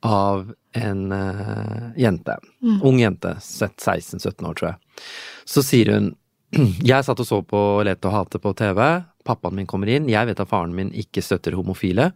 av 0.06 0.50
en 0.76 1.12
uh, 1.12 1.90
jente. 1.98 2.36
Ung 2.84 3.00
jente. 3.00 3.36
16-17 3.40 4.48
år, 4.48 4.56
tror 4.58 4.68
jeg. 4.72 5.04
Så 5.48 5.64
sier 5.66 5.94
hun 5.94 6.10
Jeg 6.90 7.06
satt 7.06 7.20
og 7.22 7.28
så 7.28 7.36
på 7.46 7.60
Lett 7.86 8.04
og 8.08 8.14
hate 8.16 8.40
på 8.42 8.52
TV. 8.58 8.80
Pappaen 9.26 9.54
min 9.54 9.68
kommer 9.70 9.90
inn. 9.92 10.08
Jeg 10.10 10.26
vet 10.26 10.40
at 10.42 10.50
faren 10.50 10.74
min 10.74 10.90
ikke 10.98 11.22
støtter 11.22 11.54
homofile. 11.54 12.10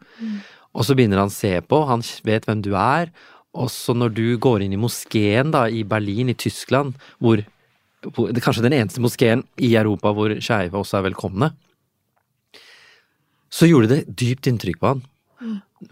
Og 0.75 0.83
så 0.87 0.97
begynner 0.99 1.23
han 1.23 1.31
å 1.31 1.35
se 1.35 1.53
på. 1.63 1.85
Han 1.87 2.03
vet 2.27 2.49
hvem 2.49 2.65
du 2.65 2.73
er. 2.75 3.13
Og 3.55 3.71
så 3.71 3.95
når 3.95 4.15
du 4.17 4.25
går 4.43 4.65
inn 4.65 4.75
i 4.75 4.81
moskeen 4.81 5.53
da, 5.55 5.67
i 5.71 5.85
Berlin, 5.87 6.33
i 6.33 6.39
Tyskland, 6.39 6.97
hvor, 7.23 7.45
hvor 8.11 8.33
Det 8.33 8.41
er 8.41 8.47
kanskje 8.47 8.67
den 8.67 8.77
eneste 8.77 9.03
moskeen 9.03 9.45
i 9.63 9.77
Europa 9.79 10.13
hvor 10.13 10.35
skeive 10.43 10.81
også 10.81 10.99
er 10.99 11.09
velkomne 11.11 11.53
så 13.55 13.69
gjorde 13.71 13.91
det 13.93 14.05
dypt 14.19 14.49
inntrykk 14.51 14.81
på 14.81 14.93
han. 14.93 15.05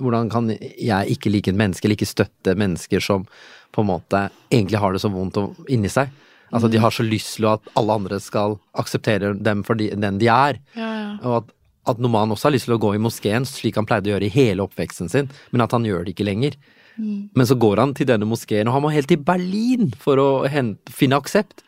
Hvordan 0.01 0.31
kan 0.33 0.49
jeg 0.51 1.15
ikke 1.15 1.31
like 1.31 1.53
et 1.53 1.59
menneske, 1.59 1.87
eller 1.87 1.99
ikke 1.99 2.09
støtte 2.09 2.57
mennesker 2.59 3.03
som 3.05 3.27
på 3.73 3.85
en 3.85 3.91
måte 3.91 4.27
egentlig 4.51 4.81
har 4.81 4.95
det 4.95 5.03
så 5.05 5.11
vondt 5.13 5.39
inni 5.71 5.91
seg? 5.93 6.11
Altså 6.53 6.69
de 6.69 6.81
har 6.81 6.93
så 6.93 7.05
lyst 7.05 7.37
til 7.37 7.49
at 7.49 7.69
alle 7.79 7.97
andre 8.01 8.19
skal 8.21 8.59
akseptere 8.77 9.33
dem 9.39 9.63
for 9.65 9.79
de, 9.79 9.91
den 9.97 10.19
de 10.21 10.29
er. 10.33 10.59
Ja, 10.77 10.91
ja. 10.91 11.13
Og 11.23 11.37
at, 11.39 11.53
at 11.95 12.03
Noman 12.03 12.35
også 12.35 12.51
har 12.51 12.57
lyst 12.57 12.69
til 12.69 12.77
å 12.77 12.83
gå 12.83 12.95
i 12.97 13.03
moskeen 13.03 13.47
slik 13.49 13.79
han 13.81 13.89
pleide 13.89 14.11
å 14.11 14.15
gjøre 14.15 14.29
i 14.29 14.35
hele 14.35 14.67
oppveksten 14.67 15.13
sin, 15.13 15.31
men 15.53 15.65
at 15.65 15.77
han 15.77 15.87
gjør 15.87 16.05
det 16.05 16.17
ikke 16.17 16.29
lenger. 16.29 16.59
Men 16.99 17.47
så 17.49 17.57
går 17.59 17.79
han 17.81 17.95
til 17.95 18.07
denne 18.07 18.27
moskeen, 18.29 18.69
og 18.69 18.75
han 18.75 18.83
må 18.83 18.91
helt 18.93 19.09
til 19.09 19.17
Berlin 19.25 19.93
for 19.99 20.17
å 20.21 20.27
hente, 20.51 20.93
finne 20.93 21.17
aksept. 21.19 21.63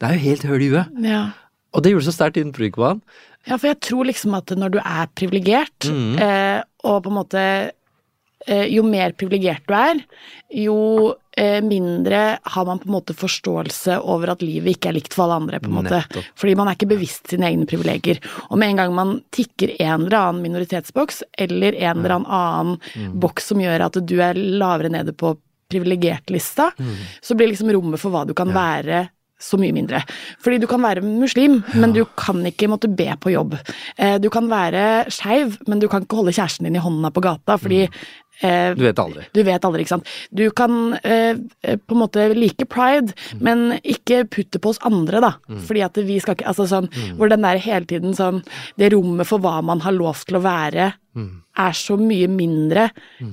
Det 0.00 0.08
er 0.08 0.14
jo 0.16 0.24
helt 0.30 0.42
høl 0.48 0.62
i 0.62 0.70
huet. 0.72 1.04
ja. 1.04 1.30
Og 1.72 1.84
det 1.84 1.92
gjorde 1.92 2.02
så 2.08 2.12
sterkt 2.16 2.36
inntrykk 2.40 2.74
på 2.74 2.82
han. 2.88 3.00
Ja, 3.46 3.54
for 3.56 3.68
jeg 3.68 3.78
tror 3.86 4.04
liksom 4.08 4.32
at 4.34 4.50
når 4.58 4.70
du 4.74 4.78
er 4.80 5.06
privilegert, 5.14 5.86
Mm. 5.86 6.18
eh, 6.18 6.62
og 6.82 7.04
på 7.04 7.10
en 7.12 7.14
måte 7.14 7.70
eh, 8.48 8.66
Jo 8.74 8.82
mer 8.82 9.12
privilegert 9.12 9.62
du 9.68 9.74
er, 9.74 10.00
jo 10.50 11.14
mindre 11.64 12.38
har 12.42 12.64
man 12.68 12.78
på 12.82 12.88
en 12.88 12.94
måte 12.94 13.14
forståelse 13.16 13.98
over 14.04 14.32
at 14.34 14.42
livet 14.44 14.76
ikke 14.76 14.90
er 14.90 14.96
likt 14.98 15.14
for 15.16 15.24
alle 15.26 15.38
andre, 15.42 15.60
på 15.62 15.70
en 15.70 15.76
måte. 15.78 16.00
Nettopp. 16.02 16.24
Fordi 16.36 16.54
man 16.58 16.68
er 16.68 16.76
ikke 16.78 16.90
bevisst 16.92 17.30
sine 17.32 17.48
egne 17.48 17.66
privilegier. 17.70 18.18
Og 18.50 18.58
med 18.60 18.72
en 18.74 18.80
gang 18.82 18.94
man 18.96 19.14
tikker 19.32 19.74
en 19.80 20.06
eller 20.06 20.18
annen 20.20 20.42
minoritetsboks, 20.44 21.22
eller 21.38 21.76
en 21.80 22.02
eller 22.04 22.18
annen 22.20 22.76
Mm. 22.96 23.20
boks 23.20 23.44
som 23.52 23.58
gjør 23.62 23.86
at 23.86 23.96
du 24.06 24.16
er 24.20 24.34
lavere 24.34 24.90
nede 24.90 25.12
på 25.16 25.36
privilegert-lista, 25.70 26.70
Mm. 26.78 26.94
så 27.22 27.34
blir 27.36 27.48
liksom 27.48 27.70
rommet 27.72 27.98
for 28.00 28.10
hva 28.10 28.26
du 28.26 28.34
kan 28.34 28.48
være 28.52 29.08
så 29.40 29.56
mye 29.58 29.72
mindre. 29.72 30.02
Fordi 30.44 30.58
du 30.60 30.66
kan 30.66 30.82
være 30.82 31.00
muslim, 31.02 31.62
men 31.74 31.92
du 31.94 32.04
kan 32.16 32.42
ikke 32.44 32.68
måtte 32.68 32.94
be 32.94 33.06
på 33.16 33.32
jobb. 33.32 33.54
Eh, 33.96 34.18
Du 34.18 34.28
kan 34.28 34.48
være 34.50 35.06
skeiv, 35.08 35.56
men 35.66 35.78
du 35.78 35.88
kan 35.88 36.02
ikke 36.04 36.16
holde 36.16 36.32
kjæresten 36.32 36.64
din 36.64 36.76
i 36.76 36.78
hånda 36.78 37.10
på 37.10 37.22
gata, 37.22 37.56
fordi 37.56 37.88
eh, 38.42 38.74
Du 38.74 38.82
vet 38.84 38.98
aldri. 38.98 39.24
Du 39.32 39.42
vet 39.42 39.64
aldri, 39.64 39.82
ikke 39.84 39.94
sant. 39.96 40.06
Du 40.34 40.50
kan 40.50 40.94
eh, 41.04 41.34
eh, 41.62 41.76
på 41.76 41.94
en 41.96 42.02
måte 42.06 42.28
like 42.36 42.66
pride, 42.68 43.14
Mm. 43.34 43.40
men 43.42 43.80
ikke 43.84 44.24
putte 44.30 44.58
på 44.60 44.70
oss 44.70 44.78
andre, 44.86 45.20
da. 45.20 45.32
Fordi 45.66 45.82
at 45.84 45.94
vi 45.96 46.18
skal 46.20 46.34
ikke 46.34 46.46
Altså 46.50 46.66
sånn 46.66 46.88
Mm. 46.90 47.16
hvor 47.16 47.28
den 47.28 47.42
der 47.42 47.58
hele 47.58 47.84
tiden 47.86 48.14
sånn 48.14 48.42
Det 48.78 48.92
rommet 48.92 49.26
for 49.26 49.38
hva 49.38 49.62
man 49.62 49.80
har 49.80 49.92
lov 49.92 50.24
til 50.24 50.36
å 50.38 50.42
være, 50.42 50.92
Mm. 51.16 51.40
er 51.58 51.72
så 51.74 51.96
mye 51.98 52.28
mindre 52.30 52.84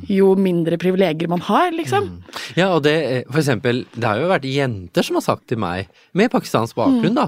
jo 0.10 0.32
mindre 0.40 0.80
privilegier 0.82 1.30
man 1.30 1.44
har, 1.46 1.70
liksom. 1.78 2.08
Mm. 2.10 2.40
Ja, 2.58 2.72
og 2.74 2.82
det, 2.88 2.96
for 3.30 3.38
eksempel, 3.44 3.84
det 3.94 4.04
har 4.08 4.18
jo 4.18 4.32
vært 4.32 4.48
jenter 4.50 5.06
som 5.06 5.20
har 5.20 5.26
sagt 5.28 5.46
til 5.52 5.60
meg, 5.62 5.92
med 6.18 6.32
pakistansk 6.34 6.76
bakgrunn, 6.80 7.14
da, 7.20 7.28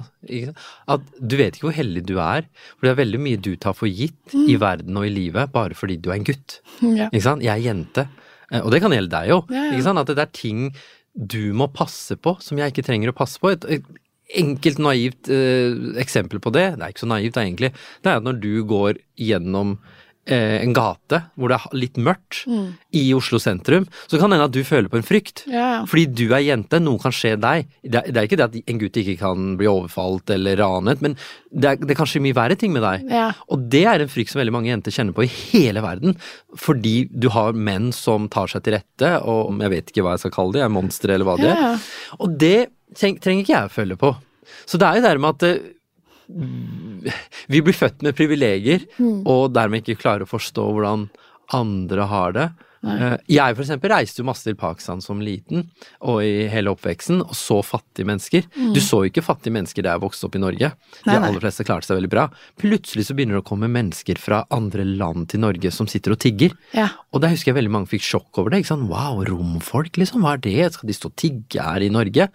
at 0.89 1.05
du 1.21 1.37
vet 1.39 1.53
ikke 1.59 1.67
hvor 1.69 1.77
heldig 1.77 2.03
du 2.09 2.15
er, 2.17 2.47
for 2.79 2.87
det 2.89 2.95
er 2.95 3.01
veldig 3.03 3.21
mye 3.27 3.41
du 3.45 3.51
tar 3.61 3.77
for 3.77 3.87
gitt 3.91 4.33
i 4.33 4.57
verden 4.59 4.97
og 4.97 5.05
i 5.05 5.13
livet, 5.13 5.51
bare 5.53 5.77
fordi 5.77 5.99
du 6.01 6.09
er 6.09 6.17
en 6.17 6.27
gutt. 6.31 6.59
Ja. 6.81 7.11
Ikke 7.11 7.25
sant? 7.27 7.45
Jeg 7.45 7.53
er 7.53 7.67
jente. 7.69 8.07
Eh, 8.51 8.61
Og 8.65 8.71
det 8.73 8.81
kan 8.81 8.91
gjelde 8.95 9.13
deg 9.13 9.29
jo. 9.29 9.43
Ja, 9.53 9.67
ja. 9.69 9.71
Ikke 9.77 9.85
sant? 9.85 10.01
At 10.01 10.09
det 10.09 10.25
er 10.25 10.33
ting 10.33 10.69
du 11.13 11.53
må 11.57 11.69
passe 11.73 12.15
på 12.17 12.35
som 12.41 12.57
jeg 12.57 12.73
ikke 12.73 12.85
trenger 12.89 13.11
å 13.13 13.17
passe 13.17 13.37
på. 13.41 13.51
Et, 13.53 13.65
et 13.77 14.39
enkelt, 14.39 14.77
naivt 14.81 15.29
eh, 15.33 15.73
eksempel 16.01 16.41
på 16.41 16.51
det, 16.53 16.67
det 16.77 16.85
er 16.85 16.91
ikke 16.93 17.01
så 17.05 17.09
naivt 17.09 17.33
da 17.37 17.41
egentlig, 17.45 17.71
det 18.05 18.11
er 18.11 18.19
at 18.19 18.25
når 18.27 18.37
du 18.43 18.51
går 18.69 18.99
gjennom 19.17 19.77
en 20.35 20.73
gate 20.75 21.21
hvor 21.39 21.51
det 21.51 21.57
er 21.57 21.77
litt 21.77 21.97
mørkt 22.01 22.43
i 22.95 23.03
Oslo 23.17 23.39
sentrum, 23.41 23.87
så 24.07 24.19
kan 24.19 24.29
det 24.29 24.37
hende 24.37 24.47
at 24.49 24.55
du 24.55 24.61
føler 24.67 24.91
på 24.91 24.99
en 24.99 25.05
frykt. 25.05 25.43
Mm. 25.47 25.53
Ja. 25.55 25.69
Fordi 25.89 26.05
du 26.21 26.25
er 26.27 26.43
jente, 26.45 26.79
noe 26.83 27.01
kan 27.01 27.15
skje 27.15 27.35
deg. 27.41 27.69
Det 27.83 28.01
er, 28.01 28.09
det 28.09 28.21
er 28.21 28.29
ikke 28.29 28.39
det 28.39 28.47
at 28.47 28.57
en 28.61 28.81
gutt 28.81 28.99
ikke 29.01 29.17
kan 29.21 29.53
bli 29.59 29.69
overfalt 29.69 30.33
eller 30.35 30.59
ranet, 30.61 31.03
men 31.05 31.17
det 31.49 31.71
er, 31.71 31.81
det 31.81 31.93
er 31.95 31.99
kanskje 31.99 32.23
mye 32.23 32.37
verre 32.37 32.57
ting 32.59 32.73
med 32.75 32.85
deg. 32.85 33.05
Yeah. 33.09 33.37
Og 33.49 33.65
det 33.73 33.83
er 33.89 34.03
en 34.03 34.11
frykt 34.11 34.33
som 34.33 34.41
veldig 34.41 34.55
mange 34.55 34.71
jenter 34.71 34.95
kjenner 34.95 35.17
på 35.17 35.25
i 35.25 35.31
hele 35.31 35.83
verden, 35.85 36.17
fordi 36.59 36.95
du 37.09 37.29
har 37.33 37.57
menn 37.57 37.91
som 37.95 38.29
tar 38.31 38.51
seg 38.51 38.65
til 38.65 38.77
rette, 38.77 39.13
og 39.25 39.57
jeg 39.65 39.73
vet 39.75 39.93
ikke 39.93 40.05
hva 40.05 40.15
jeg 40.15 40.25
skal 40.25 40.35
kalle 40.35 40.61
jeg 40.61 40.67
er 40.67 40.73
monstre 40.73 41.15
eller 41.15 41.29
hva 41.29 41.37
det 41.39 41.51
yeah. 41.51 41.73
er. 41.73 41.89
Og 42.19 42.37
det 42.41 42.57
treng, 42.97 43.19
trenger 43.21 43.45
ikke 43.45 43.55
jeg 43.55 43.69
å 43.69 43.73
følge 43.73 43.99
på. 43.99 44.13
Så 44.69 44.79
det 44.81 44.87
er 44.87 44.99
jo 44.99 45.05
det 45.05 45.17
med 45.21 45.35
at 45.35 45.47
eh, 45.49 45.67
vi 47.53 47.61
blir 47.65 47.77
født 47.77 48.05
med 48.05 48.17
privilegier, 48.17 48.87
og 48.99 49.53
dermed 49.55 49.83
ikke 49.83 50.01
klarer 50.03 50.27
å 50.27 50.31
forstå 50.31 50.65
hvordan 50.73 51.07
andre 51.55 52.09
har 52.09 52.35
det. 52.37 52.49
Nei. 52.85 53.17
Jeg 53.27 53.55
for 53.57 53.65
eksempel 53.65 53.91
reiste 53.91 54.21
jo 54.21 54.27
masse 54.29 54.45
til 54.45 54.55
Pakistan 54.59 55.01
som 55.03 55.19
liten, 55.23 55.65
og 56.07 56.21
i 56.23 56.47
hele 56.51 56.71
oppveksten, 56.71 57.19
og 57.25 57.35
så 57.35 57.59
fattige 57.65 58.07
mennesker. 58.07 58.45
Du 58.55 58.79
så 58.83 59.01
jo 59.03 59.11
ikke 59.11 59.23
fattige 59.25 59.55
mennesker 59.55 59.83
da 59.83 59.95
jeg 59.95 60.03
vokste 60.05 60.29
opp 60.29 60.37
i 60.39 60.41
Norge. 60.43 60.71
De 61.03 61.17
aller 61.17 61.43
fleste 61.43 61.65
klarte 61.67 61.89
seg 61.89 61.99
veldig 61.99 62.11
bra. 62.13 62.29
Plutselig 62.61 63.09
så 63.09 63.17
begynner 63.17 63.39
det 63.39 63.43
å 63.43 63.49
komme 63.49 63.71
mennesker 63.71 64.21
fra 64.21 64.45
andre 64.55 64.87
land 64.87 65.27
til 65.33 65.43
Norge 65.43 65.73
som 65.75 65.91
sitter 65.91 66.15
og 66.15 66.21
tigger. 66.23 66.55
Ja. 66.77 66.87
Og 67.11 67.23
der 67.23 67.35
husker 67.35 67.51
jeg 67.51 67.59
veldig 67.59 67.75
mange 67.75 67.91
fikk 67.91 68.05
sjokk 68.07 68.39
over 68.41 68.53
det. 68.53 68.63
ikke 68.63 68.71
sant? 68.71 68.87
Wow, 68.91 69.23
romfolk, 69.27 69.99
liksom, 69.99 70.23
hva 70.23 70.37
er 70.37 70.43
det? 70.47 70.57
Skal 70.77 70.91
de 70.91 70.95
stå 70.95 71.11
og 71.11 71.19
tigge 71.19 71.69
her 71.69 71.83
i 71.83 71.91
Norge? 71.91 72.31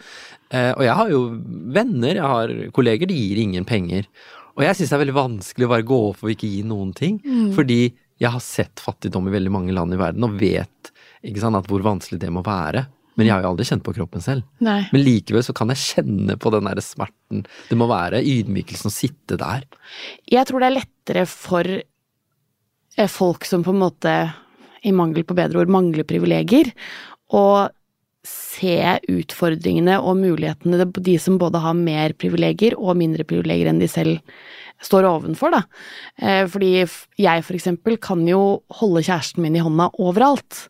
Eh, 0.52 0.72
og 0.76 0.84
jeg 0.84 1.00
har 1.00 1.12
jo 1.12 1.26
venner, 1.74 2.20
jeg 2.20 2.32
har 2.36 2.56
kolleger, 2.76 3.08
de 3.08 3.16
gir 3.16 3.40
ingen 3.46 3.64
penger. 3.68 4.10
Og 4.54 4.62
jeg 4.62 4.78
syns 4.78 4.92
det 4.92 4.96
er 4.96 5.02
veldig 5.02 5.16
vanskelig 5.16 5.66
å 5.66 5.72
bare 5.72 5.86
gå 5.86 6.00
opp 6.10 6.24
og 6.24 6.32
ikke 6.32 6.50
gi 6.50 6.62
noen 6.66 6.92
ting. 6.96 7.18
Fordi 7.56 7.80
jeg 8.22 8.30
har 8.30 8.42
sett 8.42 8.82
fattigdom 8.82 9.26
i 9.28 9.34
veldig 9.34 9.52
mange 9.52 9.74
land 9.74 9.94
i 9.94 9.98
verden, 9.98 10.26
og 10.26 10.36
vet 10.38 10.92
sant, 11.40 11.58
at 11.58 11.70
hvor 11.70 11.82
vanskelig 11.84 12.20
det 12.22 12.30
må 12.32 12.44
være. 12.46 12.84
Men 13.14 13.28
jeg 13.28 13.34
har 13.34 13.44
jo 13.44 13.50
aldri 13.52 13.66
kjent 13.68 13.84
på 13.86 13.94
kroppen 13.94 14.22
selv. 14.22 14.46
Nei. 14.64 14.80
Men 14.90 15.04
likevel 15.04 15.44
så 15.46 15.54
kan 15.56 15.70
jeg 15.70 15.82
kjenne 15.82 16.36
på 16.40 16.50
den 16.54 16.66
der 16.66 16.82
smerten 16.82 17.44
det 17.68 17.78
må 17.78 17.86
være, 17.90 18.22
ydmykelsen 18.26 18.90
å 18.90 18.94
sitte 18.94 19.38
der. 19.40 19.66
Jeg 20.30 20.48
tror 20.48 20.62
det 20.62 20.70
er 20.70 20.76
lettere 20.80 21.24
for 21.30 21.70
eh, 21.74 23.10
folk 23.10 23.46
som 23.46 23.62
på 23.66 23.74
en 23.74 23.82
måte, 23.84 24.14
i 24.84 24.92
mangel 24.94 25.26
på 25.26 25.36
bedre 25.38 25.62
ord, 25.62 25.72
mangler 25.72 26.06
privilegier, 26.08 26.72
å 27.34 27.44
se 28.24 28.98
utfordringene 29.12 29.98
og 30.00 30.18
mulighetene 30.20 30.88
de 30.96 31.16
som 31.20 31.38
både 31.40 31.60
har 31.62 31.76
mer 31.78 32.14
privilegier 32.18 32.76
og 32.78 32.96
mindre 33.00 33.26
privilegier 33.28 33.70
enn 33.70 33.82
de 33.82 33.88
selv 33.90 34.20
står 34.84 35.06
ovenfor, 35.08 35.54
da. 35.54 35.62
Eh, 36.18 36.44
Fordi 36.50 36.72
jeg 36.82 37.46
for 37.46 37.56
eksempel 37.56 37.98
kan 38.02 38.24
jo 38.28 38.62
holde 38.80 39.04
kjæresten 39.06 39.44
min 39.44 39.56
i 39.56 39.64
hånda 39.64 39.90
overalt. 40.02 40.66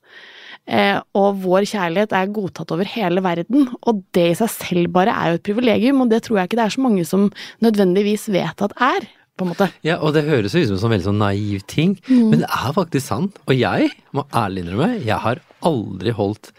Eh, 0.65 0.97
og 1.19 1.43
vår 1.43 1.67
kjærlighet 1.69 2.15
er 2.17 2.31
godtatt 2.33 2.71
over 2.73 2.89
hele 2.89 3.21
verden, 3.25 3.69
og 3.85 4.01
det 4.17 4.31
i 4.31 4.39
seg 4.39 4.53
selv 4.53 4.95
bare 4.95 5.13
er 5.13 5.33
jo 5.33 5.41
et 5.41 5.45
privilegium, 5.45 6.01
og 6.01 6.13
det 6.13 6.23
tror 6.25 6.41
jeg 6.41 6.49
ikke 6.49 6.61
det 6.61 6.65
er 6.65 6.77
så 6.77 6.85
mange 6.85 7.05
som 7.09 7.27
nødvendigvis 7.65 8.31
vet 8.33 8.65
at 8.65 8.73
er, 8.81 9.11
på 9.35 9.45
en 9.45 9.51
måte. 9.51 9.67
Ja, 9.85 9.99
og 9.99 10.15
det 10.15 10.29
høres 10.29 10.55
ut 10.55 10.71
som 10.71 10.79
en 10.79 10.95
veldig 10.95 11.09
sånn 11.09 11.21
naiv 11.21 11.65
ting, 11.69 11.99
men 12.07 12.45
det 12.45 12.49
er 12.49 12.73
faktisk 12.77 13.09
sant. 13.11 13.41
Og 13.51 13.59
jeg 13.59 13.91
må 14.15 14.25
ærlig 14.31 14.63
innrømme, 14.63 15.03
jeg 15.05 15.21
har 15.27 15.43
aldri 15.67 16.15
holdt 16.15 16.53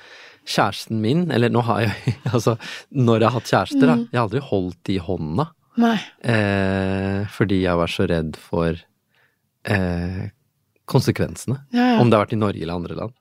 kjæresten 0.45 0.99
min, 1.01 1.25
eller 1.33 1.49
nå 1.53 1.61
har 1.65 1.85
jeg 1.87 2.15
altså 2.35 2.55
når 2.93 3.19
jeg 3.23 3.29
har 3.29 3.37
hatt 3.39 3.51
kjærester, 3.51 3.85
da, 3.89 3.95
jeg 4.05 4.19
har 4.19 4.25
aldri 4.27 4.43
holdt 4.51 4.79
de 4.89 4.97
i 4.97 5.03
hånda. 5.09 5.47
Eh, 6.23 7.25
fordi 7.35 7.61
jeg 7.65 7.79
var 7.81 7.91
så 7.91 8.05
redd 8.09 8.37
for 8.39 8.77
eh, 9.67 10.23
konsekvensene. 10.89 11.59
Ja, 11.75 11.95
ja. 11.95 11.99
Om 12.01 12.09
det 12.11 12.17
har 12.19 12.25
vært 12.27 12.35
i 12.37 12.41
Norge 12.41 12.61
eller 12.63 12.77
andre 12.79 12.97
land. 13.01 13.15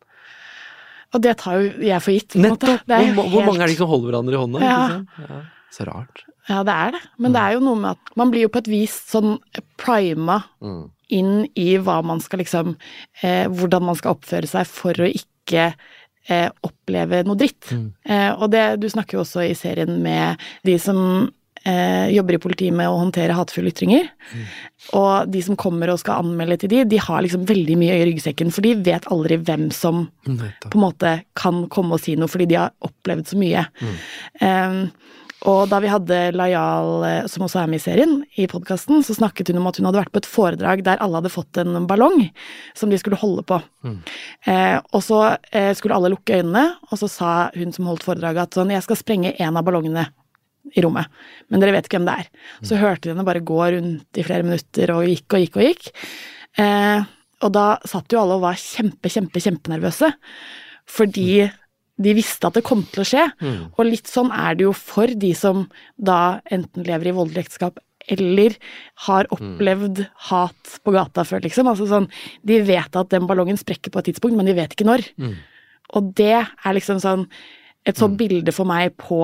Og 1.15 1.23
det 1.23 1.37
tar 1.39 1.61
jo 1.63 1.69
jeg 1.87 2.03
for 2.03 2.15
gitt, 2.17 2.33
på 2.35 2.41
en 2.43 2.49
måte. 2.57 2.77
Hvor, 2.91 3.29
hvor 3.31 3.45
mange 3.47 3.63
er 3.65 3.71
det 3.71 3.77
som 3.79 3.91
holder 3.91 4.11
hverandre 4.11 4.35
i 4.35 4.41
hånda? 4.43 4.71
Sant? 4.91 5.21
Ja. 5.23 5.43
Så 5.75 5.87
rart. 5.89 6.25
Ja, 6.51 6.61
det 6.67 6.75
er 6.75 6.91
det. 6.97 7.01
Men 7.23 7.35
det 7.35 7.41
er 7.43 7.55
jo 7.57 7.63
noe 7.65 7.79
med 7.81 7.95
at 7.95 8.11
man 8.21 8.33
blir 8.35 8.45
jo 8.47 8.51
på 8.53 8.61
et 8.61 8.69
vis 8.71 8.97
sånn 9.11 9.37
prima 9.81 10.43
Mm. 10.65 10.83
inn 11.15 11.33
i 11.61 11.77
hva 11.79 12.01
man 12.05 12.21
skal 12.25 12.41
liksom 12.41 12.75
eh, 13.23 13.47
Hvordan 13.53 13.85
man 13.87 13.97
skal 13.99 14.15
oppføre 14.17 14.49
seg 14.49 14.67
for 14.69 14.97
å 15.05 15.09
ikke 15.09 15.71
eh, 16.29 16.51
oppleve 16.65 17.23
noe 17.27 17.39
dritt. 17.41 17.71
Eh, 18.05 18.31
og 18.35 18.51
det 18.55 18.81
Du 18.83 18.89
snakker 18.91 19.19
jo 19.19 19.25
også 19.25 19.45
i 19.47 19.55
serien 19.59 19.97
med 20.03 20.41
de 20.67 20.77
som 20.83 20.99
eh, 21.65 22.11
jobber 22.15 22.37
i 22.37 22.43
politiet 22.43 22.77
med 22.77 22.91
å 22.91 22.99
håndtere 23.01 23.37
hatefulle 23.37 23.73
ytringer. 23.73 24.11
Og 24.97 25.31
de 25.33 25.43
som 25.45 25.59
kommer 25.61 25.93
og 25.93 26.01
skal 26.03 26.25
anmelde 26.25 26.61
til 26.63 26.73
de, 26.75 26.85
de 26.89 27.01
har 27.01 27.25
liksom 27.25 27.47
veldig 27.49 27.79
mye 27.81 28.01
i 28.01 28.07
ryggsekken, 28.11 28.53
for 28.55 28.67
de 28.67 28.75
vet 28.85 29.09
aldri 29.13 29.41
hvem 29.41 29.71
som 29.75 30.07
på 30.25 30.75
en 30.75 30.85
måte 30.85 31.17
kan 31.39 31.65
komme 31.73 31.97
og 31.97 32.05
si 32.05 32.17
noe, 32.19 32.31
fordi 32.31 32.51
de 32.53 32.61
har 32.61 32.75
opplevd 32.85 33.33
så 33.33 33.41
mye. 33.41 33.65
Um, 34.41 34.85
og 35.45 35.69
da 35.69 35.79
vi 35.85 35.91
hadde 35.93 36.19
Layal, 36.33 37.05
eh, 37.05 37.27
som 37.29 37.45
også 37.45 37.61
er 37.61 37.71
med 37.71 37.83
i 37.83 37.85
serien, 37.85 38.15
i 38.41 38.47
podkasten, 38.49 39.03
så 39.05 39.17
snakket 39.17 39.51
hun 39.53 39.61
om 39.61 39.69
at 39.69 39.79
hun 39.79 39.89
hadde 39.89 40.01
vært 40.01 40.15
på 40.15 40.23
et 40.23 40.29
foredrag 40.31 40.85
der 40.87 41.01
alle 41.05 41.21
hadde 41.21 41.33
fått 41.33 41.61
en 41.61 41.87
ballong 41.91 42.31
som 42.77 42.93
de 42.93 42.99
skulle 43.01 43.21
holde 43.21 43.45
på. 43.49 43.61
Eh, 44.49 44.79
og 44.97 45.05
så 45.05 45.21
eh, 45.53 45.73
skulle 45.77 45.99
alle 45.99 46.15
lukke 46.15 46.41
øynene, 46.41 46.67
og 46.89 47.01
så 47.01 47.11
sa 47.13 47.33
hun 47.57 47.75
som 47.77 47.91
holdt 47.91 48.07
foredraget 48.07 48.49
at 48.49 48.61
sånn, 48.61 48.73
jeg 48.73 48.87
skal 48.87 49.01
sprenge 49.01 49.35
en 49.37 49.61
av 49.61 49.67
ballongene 49.67 50.07
i 50.73 50.81
rommet, 50.81 51.11
men 51.53 51.61
dere 51.61 51.75
vet 51.77 51.91
ikke 51.91 52.01
hvem 52.01 52.09
det 52.09 52.17
er. 52.23 52.31
Så 52.65 52.79
hørte 52.81 53.05
de 53.05 53.13
henne 53.13 53.27
bare 53.29 53.45
gå 53.45 53.59
rundt 53.77 54.21
i 54.21 54.25
flere 54.25 54.47
minutter 54.47 54.95
og 54.95 55.05
gikk 55.11 55.37
og 55.37 55.45
gikk 55.45 55.59
og 55.61 55.69
gikk. 55.69 55.91
Eh, 56.65 57.05
og 57.45 57.53
da 57.53 57.67
satt 57.85 58.15
jo 58.15 58.23
alle 58.23 58.39
og 58.39 58.47
var 58.47 58.57
kjempe, 58.57 59.13
kjempe, 59.13 59.43
kjempenervøse. 59.45 60.09
Fordi 60.89 61.45
de 62.01 62.15
visste 62.17 62.47
at 62.49 62.55
det 62.59 62.65
kom 62.67 62.83
til 62.91 63.03
å 63.05 63.07
skje. 63.07 63.25
Og 63.79 63.85
litt 63.87 64.09
sånn 64.11 64.33
er 64.35 64.55
det 64.59 64.65
jo 64.67 64.73
for 64.75 65.07
de 65.07 65.33
som 65.39 65.69
da 65.97 66.41
enten 66.51 66.83
lever 66.87 67.09
i 67.13 67.15
voldelig 67.17 67.45
ekteskap 67.47 67.79
eller 68.11 68.57
har 69.07 69.25
opplevd 69.33 70.03
hat 70.29 70.75
på 70.85 70.93
gata 70.93 71.23
før, 71.25 71.41
liksom. 71.47 71.69
Altså 71.71 71.87
sånn, 71.89 72.09
de 72.45 72.59
vet 72.67 72.97
at 73.01 73.09
den 73.15 73.27
ballongen 73.31 73.57
sprekker 73.57 73.91
på 73.95 74.03
et 74.03 74.11
tidspunkt, 74.11 74.37
men 74.37 74.45
de 74.51 74.53
vet 74.59 74.75
ikke 74.77 74.85
når. 74.89 75.07
Og 75.95 76.11
det 76.19 76.35
er 76.43 76.75
liksom 76.77 76.99
sånn 77.01 77.27
et 77.87 77.97
sånt 78.01 78.19
bilde 78.21 78.53
for 78.53 78.65
meg 78.69 78.97
på 79.01 79.23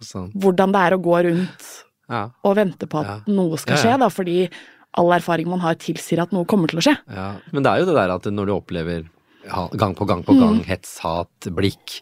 Sånn. 0.00 0.30
hvordan 0.32 0.72
det 0.72 0.80
er 0.86 0.96
å 0.96 1.02
gå 1.02 1.18
rundt 1.26 1.66
Ja. 2.08 2.30
og 2.44 2.56
vente 2.56 2.86
på 2.88 3.00
at 3.00 3.06
Ja. 3.06 3.20
noe 3.32 3.56
skal 3.58 3.76
skje, 3.76 3.90
ja. 3.92 3.96
da, 3.96 4.08
fordi 4.08 4.48
all 4.94 5.10
erfaring 5.12 5.48
man 5.48 5.60
har 5.60 5.74
tilsier 5.74 6.20
at 6.22 6.32
noe 6.32 6.44
kommer 6.44 6.68
til 6.68 6.78
å 6.78 6.82
skje. 6.82 6.96
Ja, 7.12 7.36
men 7.52 7.62
det 7.62 7.70
er 7.72 7.78
jo 7.80 7.86
det 7.86 7.94
der 7.94 8.10
at 8.14 8.22
når 8.24 8.46
du 8.46 8.52
opplever 8.52 9.08
gang 9.76 9.94
på 9.94 10.06
gang 10.06 10.22
på 10.24 10.32
Mm. 10.34 10.40
gang 10.40 10.64
hets, 10.64 10.98
hat, 11.02 11.48
blikk, 11.50 12.00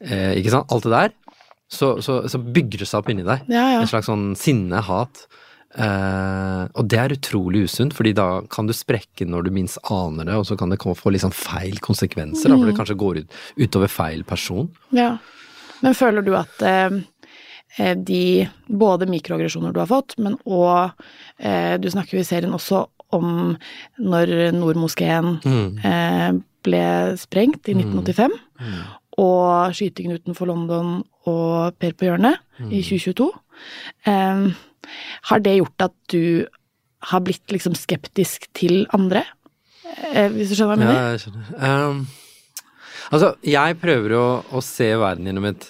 eh, 0.00 0.34
ikke 0.40 0.50
sant, 0.50 0.70
alt 0.72 0.82
det 0.84 0.90
der, 0.92 1.10
så, 1.68 1.98
så, 2.02 2.22
så 2.28 2.38
bygger 2.40 2.78
det 2.80 2.88
seg 2.88 2.98
opp 3.02 3.08
inni 3.12 3.24
deg. 3.26 3.42
Ja, 3.48 3.66
ja. 3.74 3.80
En 3.80 3.86
slags 3.90 4.06
sånn 4.08 4.34
sinne, 4.36 4.80
hat. 4.82 5.26
Eh, 5.76 6.62
og 6.74 6.88
det 6.88 6.98
er 6.98 7.12
utrolig 7.14 7.66
usunt, 7.68 7.92
fordi 7.94 8.14
da 8.16 8.40
kan 8.50 8.66
du 8.66 8.72
sprekke 8.72 9.26
når 9.28 9.44
du 9.44 9.50
minst 9.54 9.78
aner 9.92 10.24
det, 10.24 10.34
og 10.40 10.46
så 10.48 10.56
kan 10.58 10.70
det 10.72 10.78
komme, 10.80 10.96
få 10.96 11.12
liksom 11.12 11.30
feil 11.36 11.76
konsekvenser, 11.84 12.48
da, 12.48 12.56
for 12.56 12.64
det 12.66 12.74
Mm. 12.74 12.78
kanskje 12.80 12.96
går 12.98 13.18
ut, 13.20 13.30
utover 13.58 13.88
feil 13.92 14.24
person. 14.24 14.70
Ja. 14.92 15.18
Men 15.82 15.94
føler 15.94 16.24
du 16.24 16.34
at 16.34 16.62
eh, 16.62 16.90
eh, 17.78 17.94
de 17.94 18.48
både 18.68 19.06
mikroaggresjoner 19.06 19.72
du 19.72 19.78
har 19.80 19.86
fått, 19.86 20.16
men 20.18 20.38
òg 20.46 20.92
eh, 21.38 21.76
Du 21.78 21.88
snakker 21.88 22.16
jo 22.16 22.20
i 22.20 22.24
serien 22.26 22.50
også 22.52 22.86
om 23.12 23.56
når 24.00 24.52
Nordmoskeen 24.52 25.40
Mm. 25.44 25.84
eh, 25.84 26.32
ble 26.66 26.82
sprengt 27.20 27.68
i 27.70 27.74
1985, 27.76 28.34
og 29.18 29.74
skytingen 29.74 30.18
utenfor 30.20 30.46
London 30.50 31.00
og 31.28 31.74
Per 31.78 31.92
på 31.98 32.06
hjørnet 32.08 32.38
i 32.70 32.80
2022. 32.86 33.26
Um, 34.06 34.44
har 35.30 35.42
det 35.44 35.56
gjort 35.58 35.84
at 35.88 35.94
du 36.14 36.46
har 37.10 37.20
blitt 37.26 37.50
liksom 37.54 37.74
skeptisk 37.78 38.46
til 38.58 38.84
andre? 38.96 39.24
Uh, 39.86 40.28
hvis 40.34 40.50
du 40.52 40.58
skjønner 40.58 40.74
hva 40.74 40.78
jeg 40.78 40.86
Ja, 40.86 40.92
mener? 40.92 41.10
jeg 41.10 41.22
skjønner. 41.24 41.88
Um, 41.88 42.06
altså, 43.10 43.32
jeg 43.46 43.78
prøver 43.82 44.14
å, 44.18 44.26
å 44.54 44.62
se 44.64 44.90
verden 45.00 45.26
gjennom 45.30 45.48
et 45.50 45.66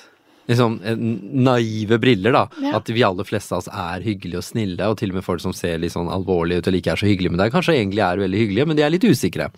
liksom 0.48 0.78
en 0.84 1.08
naive 1.44 1.98
briller, 2.00 2.32
da. 2.32 2.44
Ja. 2.62 2.76
At 2.78 2.88
vi 2.90 3.04
aller 3.04 3.26
fleste 3.28 3.54
av 3.54 3.62
oss 3.62 3.70
er 3.70 4.04
hyggelige 4.04 4.40
og 4.40 4.46
snille, 4.46 4.88
og 4.88 4.98
til 5.00 5.12
og 5.12 5.20
med 5.20 5.26
folk 5.26 5.42
som 5.44 5.54
ser 5.56 5.80
litt 5.82 5.94
sånn 5.94 6.10
alvorlige 6.12 6.62
ut 6.62 6.70
eller 6.70 6.82
ikke 6.82 6.94
er 6.94 7.02
så 7.02 7.10
hyggelige 7.10 7.34
med 7.34 7.42
deg, 7.42 7.52
kanskje 7.54 7.76
egentlig 7.76 8.04
er 8.04 8.22
veldig 8.24 8.44
hyggelige, 8.44 8.68
men 8.70 8.78
de 8.78 8.86
er 8.86 8.94
litt 8.94 9.08
usikre. 9.08 9.50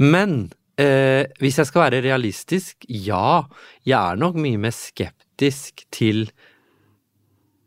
Men 0.00 0.38
eh, 0.80 1.28
hvis 1.42 1.60
jeg 1.60 1.70
skal 1.70 1.86
være 1.86 2.04
realistisk, 2.06 2.88
ja, 2.88 3.44
jeg 3.84 3.98
er 4.00 4.22
nok 4.22 4.40
mye 4.40 4.62
mer 4.66 4.76
skeptisk 4.76 5.84
til 5.94 6.26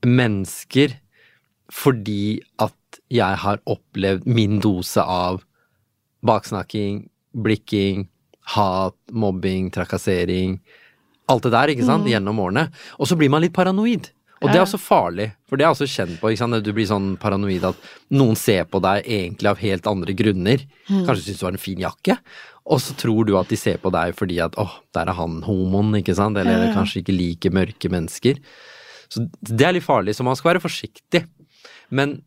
mennesker 0.06 0.98
fordi 1.70 2.40
at 2.58 2.74
jeg 3.14 3.42
har 3.44 3.60
opplevd 3.70 4.26
min 4.26 4.58
dose 4.64 5.04
av 5.04 5.44
baksnakking, 6.26 7.04
blikking, 7.38 8.08
hat, 8.56 8.98
mobbing, 9.12 9.70
trakassering. 9.74 10.58
Alt 11.30 11.46
det 11.46 11.54
der, 11.54 11.74
ikke 11.74 11.86
sant, 11.88 12.08
gjennom 12.10 12.40
årene. 12.42 12.70
Og 12.98 13.10
så 13.10 13.18
blir 13.20 13.32
man 13.32 13.44
litt 13.44 13.56
paranoid. 13.56 14.10
Og 14.40 14.48
det 14.48 14.56
er 14.56 14.64
også 14.64 14.80
farlig, 14.80 15.26
for 15.50 15.60
det 15.60 15.66
er 15.68 15.74
også 15.74 15.88
kjent 15.90 16.16
på. 16.22 16.30
ikke 16.32 16.40
sant, 16.40 16.64
Du 16.64 16.72
blir 16.76 16.88
sånn 16.88 17.10
paranoid 17.20 17.66
at 17.68 17.90
noen 18.16 18.38
ser 18.40 18.64
på 18.72 18.80
deg 18.84 19.04
egentlig 19.04 19.50
av 19.52 19.60
helt 19.60 19.90
andre 19.92 20.16
grunner. 20.16 20.64
Kanskje 20.88 21.26
syns 21.26 21.42
du 21.42 21.46
har 21.46 21.58
en 21.58 21.62
fin 21.62 21.84
jakke, 21.84 22.16
og 22.70 22.80
så 22.84 22.96
tror 22.96 23.28
du 23.28 23.36
at 23.40 23.52
de 23.52 23.60
ser 23.60 23.82
på 23.84 23.92
deg 23.92 24.16
fordi 24.16 24.40
at 24.44 24.56
åh, 24.62 24.80
der 24.96 25.12
er 25.12 25.18
han 25.18 25.42
homoen, 25.44 25.92
ikke 26.00 26.16
sant, 26.16 26.40
eller 26.40 26.70
ja. 26.70 26.72
kanskje 26.78 27.04
ikke 27.04 27.18
liker 27.18 27.56
mørke 27.56 27.92
mennesker. 27.92 28.40
Så 29.12 29.26
det 29.42 29.66
er 29.66 29.76
litt 29.76 29.88
farlig, 29.88 30.16
så 30.16 30.24
man 30.24 30.38
skal 30.40 30.54
være 30.54 30.64
forsiktig. 30.64 31.26
Men 31.90 32.22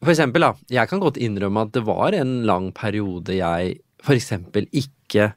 for 0.00 0.14
eksempel, 0.14 0.42
da, 0.42 0.54
jeg 0.72 0.90
kan 0.90 1.02
godt 1.02 1.20
innrømme 1.20 1.66
at 1.66 1.74
det 1.76 1.84
var 1.86 2.16
en 2.16 2.40
lang 2.48 2.70
periode 2.74 3.36
jeg 3.36 3.78
for 4.00 4.16
eksempel 4.16 4.66
ikke 4.72 5.34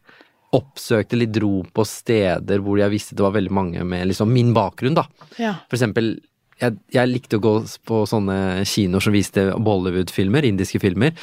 oppsøkte 0.54 1.18
eller 1.18 1.32
dro 1.34 1.64
på 1.74 1.86
steder 1.88 2.62
hvor 2.64 2.78
jeg 2.82 2.94
visste 2.94 3.18
det 3.18 3.26
var 3.26 3.36
veldig 3.36 3.54
mange 3.54 3.88
med 3.88 4.08
liksom 4.12 4.32
min 4.34 4.54
bakgrunn, 4.56 4.98
da. 5.00 5.08
Ja. 5.42 5.56
For 5.68 5.80
eksempel, 5.80 6.16
jeg, 6.62 6.78
jeg 6.94 7.10
likte 7.10 7.40
å 7.40 7.44
gå 7.44 7.54
på 7.88 8.04
sånne 8.10 8.38
kinoer 8.70 9.04
som 9.04 9.16
viste 9.16 9.48
Bollywood-filmer, 9.58 10.46
indiske 10.48 10.82
filmer, 10.84 11.16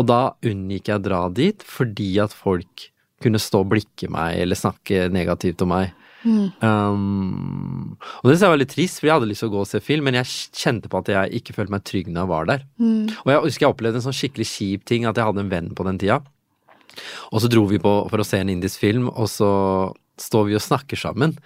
og 0.00 0.08
da 0.10 0.22
unngikk 0.48 0.90
jeg 0.90 0.98
å 0.98 1.04
dra 1.04 1.22
dit 1.32 1.62
fordi 1.66 2.14
at 2.22 2.34
folk 2.34 2.88
kunne 3.22 3.38
stå 3.38 3.62
og 3.62 3.70
blikke 3.70 4.10
meg 4.10 4.40
eller 4.42 4.58
snakke 4.58 5.06
negativt 5.14 5.62
om 5.62 5.70
meg. 5.76 5.92
Um, 6.62 7.96
og 8.22 8.28
det 8.28 8.34
synes 8.34 8.44
jeg 8.44 8.52
var 8.52 8.60
litt 8.60 8.74
trist, 8.74 9.00
for 9.00 9.08
jeg 9.08 9.18
hadde 9.18 9.28
lyst 9.30 9.42
til 9.42 9.50
å 9.50 9.54
gå 9.54 9.62
og 9.62 9.70
se 9.70 9.80
film, 9.82 10.06
men 10.06 10.18
jeg 10.20 10.30
kjente 10.58 10.90
på 10.90 11.00
at 11.02 11.10
jeg 11.10 11.40
ikke 11.40 11.54
følte 11.56 11.74
meg 11.74 11.86
trygg 11.88 12.10
når 12.10 12.22
jeg 12.22 12.32
var 12.32 12.50
der. 12.50 12.66
Og 13.22 13.32
jeg 13.32 13.42
husker 13.46 13.66
jeg 13.66 13.74
opplevde 13.74 14.02
en 14.02 14.06
sånn 14.06 14.18
skikkelig 14.18 14.48
kjip 14.50 14.86
ting, 14.88 15.06
at 15.06 15.18
jeg 15.18 15.28
hadde 15.28 15.44
en 15.44 15.52
venn 15.52 15.72
på 15.78 15.86
den 15.88 15.98
tida. 16.02 16.20
Og 17.32 17.40
så 17.42 17.48
dro 17.52 17.64
vi 17.70 17.78
på 17.82 17.92
for 18.10 18.18
å 18.22 18.26
se 18.26 18.38
en 18.42 18.48
indisk 18.52 18.78
film, 18.80 19.08
og 19.08 19.28
så 19.32 19.50
står 20.20 20.48
vi 20.50 20.54
og 20.58 20.64
snakker 20.64 20.96
sammen. 21.00 21.36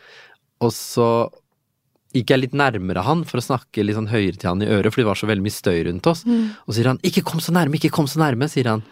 Og 0.60 0.72
så 0.72 1.28
gikk 2.16 2.30
jeg 2.32 2.40
litt 2.40 2.54
nærmere 2.56 3.02
han 3.04 3.24
for 3.28 3.38
å 3.42 3.44
snakke 3.44 3.84
litt 3.84 3.96
sånn 3.98 4.08
høyere 4.08 4.38
til 4.40 4.48
han 4.48 4.62
i 4.64 4.68
øret, 4.72 4.92
fordi 4.94 5.04
det 5.04 5.10
var 5.10 5.18
så 5.20 5.28
veldig 5.28 5.44
mye 5.44 5.56
støy 5.56 5.80
rundt 5.88 6.06
oss. 6.08 6.24
Og 6.26 6.70
så 6.72 6.78
sier 6.78 6.88
han 6.88 6.98
'ikke 7.04 7.24
kom 7.24 7.40
så 7.40 7.52
nærme, 7.52 7.76
ikke 7.76 7.90
kom 7.92 8.06
så 8.06 8.18
nærme', 8.22 8.48
sier 8.48 8.68
han. 8.70 8.82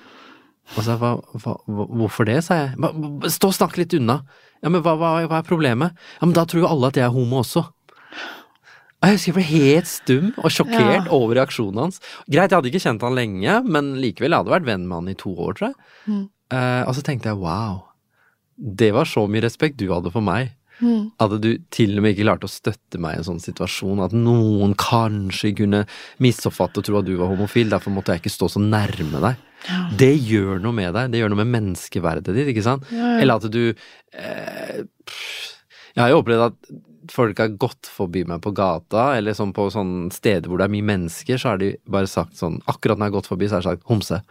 Og 0.76 0.84
så 0.84 0.96
hva, 0.98 1.20
hva, 1.36 1.54
hvorfor 1.68 2.24
det, 2.26 2.42
sa 2.44 2.54
jeg. 2.54 2.76
«Hva- 2.76 2.92
hva- 2.94 3.30
Stå 3.30 3.48
og 3.48 3.54
snakk 3.54 3.76
litt 3.76 3.92
unna. 3.94 4.22
Ja, 4.62 4.68
men 4.70 4.82
hva, 4.82 4.96
hva, 4.96 5.26
hva 5.28 5.38
er 5.38 5.42
problemet? 5.42 5.92
Ja, 6.20 6.26
men 6.26 6.32
da 6.32 6.44
tror 6.44 6.60
jo 6.62 6.68
alle 6.68 6.86
at 6.88 6.94
jeg 6.94 7.04
er 7.04 7.12
homo 7.12 7.42
også. 7.42 7.68
Og 9.04 9.10
jeg 9.10 9.18
husker 9.18 9.30
jeg 9.30 9.36
ble 9.36 9.44
helt 9.50 9.88
stum 9.90 10.28
og 10.40 10.48
sjokkert 10.54 10.94
Ja. 10.94 11.12
over 11.12 11.36
reaksjonen 11.36 11.76
hans. 11.82 12.00
Greit, 12.24 12.48
jeg 12.48 12.56
hadde 12.56 12.70
ikke 12.72 12.80
kjent 12.86 13.02
han 13.04 13.14
lenge, 13.18 13.58
men 13.68 13.90
likevel, 14.00 14.32
jeg 14.32 14.40
hadde 14.40 14.54
vært 14.54 14.64
venn 14.70 14.86
med 14.88 14.96
han 15.02 15.08
i 15.12 15.14
to 15.20 15.34
år, 15.36 15.52
tror 15.58 15.68
jeg. 15.74 16.28
Eh, 16.54 16.82
og 16.88 16.94
så 16.96 17.02
tenkte 17.04 17.28
jeg 17.28 17.36
wow, 17.42 17.82
det 18.56 18.92
var 18.96 19.04
så 19.04 19.26
mye 19.28 19.42
respekt 19.44 19.76
du 19.76 19.90
hadde 19.92 20.10
for 20.14 20.24
meg. 20.24 20.54
At 21.20 21.30
du 21.40 21.58
til 21.70 21.92
og 21.96 22.02
med 22.02 22.14
ikke 22.16 22.24
klarte 22.26 22.48
å 22.48 22.50
støtte 22.50 22.98
meg 22.98 23.14
i 23.14 23.18
en 23.20 23.26
sånn 23.28 23.40
situasjon. 23.44 24.00
At 24.04 24.12
noen 24.12 24.72
kanskje 24.74 25.52
kunne 25.56 25.84
misoppfatte 26.20 26.80
og 26.82 26.84
tro 26.88 26.98
at 26.98 27.06
du 27.06 27.14
var 27.16 27.30
homofil. 27.30 27.70
Derfor 27.70 27.94
måtte 27.94 28.12
jeg 28.12 28.24
ikke 28.24 28.32
stå 28.34 28.48
så 28.50 28.60
nærme 28.60 29.20
deg. 29.22 29.36
Det 29.96 30.10
gjør 30.18 30.58
noe 30.60 30.74
med 30.76 30.92
deg. 30.96 31.12
Det 31.14 31.20
gjør 31.22 31.30
noe 31.32 31.44
med 31.44 31.52
menneskeverdet 31.54 32.34
ditt, 32.34 32.50
ikke 32.52 32.66
sant? 32.66 32.84
Ja, 32.90 33.14
ja. 33.14 33.20
Eller 33.22 33.38
at 33.38 33.46
du 33.54 33.62
eh, 33.70 34.82
Jeg 35.94 36.02
har 36.02 36.10
jo 36.10 36.20
opplevd 36.24 36.48
at 36.50 36.74
folk 37.12 37.38
har 37.38 37.48
gått 37.60 37.88
forbi 37.90 38.24
meg 38.28 38.40
på 38.44 38.52
gata, 38.54 39.16
eller 39.18 39.32
sånn 39.36 39.52
på 39.52 39.66
sånne 39.72 40.12
steder 40.12 40.48
hvor 40.48 40.58
det 40.58 40.64
er 40.68 40.74
mye 40.74 40.86
mennesker, 40.88 41.36
så 41.40 41.48
har 41.54 41.58
de 41.58 41.72
bare 41.90 42.06
sagt 42.10 42.36
sånn 42.38 42.60
Akkurat 42.70 42.96
når 42.98 43.06
jeg 43.08 43.12
har 43.12 43.18
gått 43.20 43.26
forbi, 43.32 43.48
så 43.48 43.56
har 43.58 43.62
jeg 43.62 43.78
sagt 43.78 43.88
'homse'. 43.88 44.22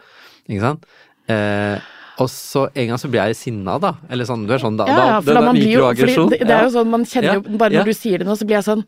Ikke 0.48 0.60
sant? 0.60 0.84
Eh, 1.28 1.78
og 2.18 2.28
så 2.30 2.68
en 2.74 2.88
gang 2.88 2.98
så 2.98 3.08
blir 3.10 3.26
jeg 3.26 3.36
sinna, 3.36 3.78
da. 3.78 3.94
Eller 4.08 4.24
sånn, 4.24 4.46
du 4.46 4.52
er 4.54 4.58
sånn 4.62 4.76
da, 4.78 4.86
Ja, 4.86 5.06
ja, 5.06 5.20
for 5.20 5.34
da 5.34 5.40
man 5.40 5.54
blir 5.56 5.72
jo 5.72 5.80
fordi 5.82 6.02
mikroaggresjon. 6.04 6.30
det, 6.30 6.38
det 6.46 6.50
er 6.54 6.62
jo 6.64 6.70
sånn, 6.70 6.90
man 6.90 7.04
kjenner 7.04 7.28
Ja, 7.32 7.34
jo 7.34 7.58
Bare 7.58 7.72
ja. 7.72 7.80
når 7.82 7.86
du 7.90 7.92
sier 7.98 8.18
det 8.18 8.26
nå, 8.26 8.36
så 8.38 8.46
blir 8.46 8.56
jeg 8.60 8.64
sånn 8.68 8.84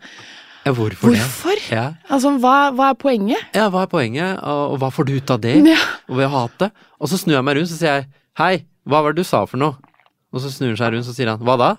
Ja, 0.66 0.72
hvorfor, 0.72 1.10
Hvorfor? 1.14 1.58
Ja. 1.70 1.94
Altså, 2.10 2.30
hva, 2.38 2.70
hva 2.74 2.90
er 2.90 2.94
poenget? 2.94 3.38
ja, 3.54 3.68
hva 3.70 3.82
er 3.82 3.90
poenget, 3.90 4.38
og, 4.42 4.74
og 4.74 4.78
hva 4.82 4.90
får 4.90 5.04
du 5.06 5.16
ut 5.16 5.30
av 5.30 5.40
det? 5.40 5.56
Ja. 5.66 5.78
Og 6.08 6.16
ved 6.18 6.26
å 6.26 6.32
hate? 6.36 6.70
Og 7.00 7.08
så 7.08 7.18
snur 7.18 7.34
jeg 7.38 7.44
meg 7.44 7.56
rundt, 7.56 7.68
så 7.70 7.78
sier 7.78 7.92
jeg 8.00 8.06
'hei, 8.38 8.64
hva 8.86 9.02
var 9.02 9.12
det 9.12 9.22
du 9.22 9.24
sa 9.24 9.44
for 9.46 9.56
noe?' 9.58 9.76
Og 10.34 10.40
så 10.42 10.50
snur 10.50 10.74
han 10.74 10.76
seg 10.76 10.92
rundt, 10.92 11.06
så 11.06 11.14
sier 11.14 11.28
han 11.30 11.38
'hva 11.40 11.56
da?' 11.58 11.76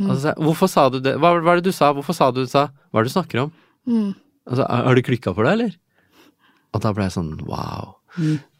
Og 0.00 0.10
Altså, 0.10 0.34
'hvorfor 0.36 0.68
sa 0.68 0.88
du 0.88 1.00
det? 1.00 1.16
Hva 1.20 1.36
er 1.36 1.60
det 1.60 1.64
du 1.64 1.72
sa? 1.72 1.92
Hvorfor 1.92 2.14
sa 2.14 2.30
du 2.30 2.40
det 2.40 2.46
du 2.48 2.50
sa? 2.50 2.68
Hva 2.92 3.00
er 3.00 3.04
det 3.04 3.12
du 3.12 3.18
snakker 3.20 3.42
om?' 3.42 3.52
Mm. 3.86 4.14
Altså, 4.48 4.62
«Er- 4.68 4.84
'har 4.86 4.94
det 4.94 5.04
klikka 5.04 5.34
for 5.34 5.44
det, 5.44 5.52
eller?' 5.52 5.76
Og 6.74 6.80
da 6.80 6.92
ble 6.92 7.04
jeg 7.04 7.12
sånn 7.12 7.46
wow. 7.46 7.96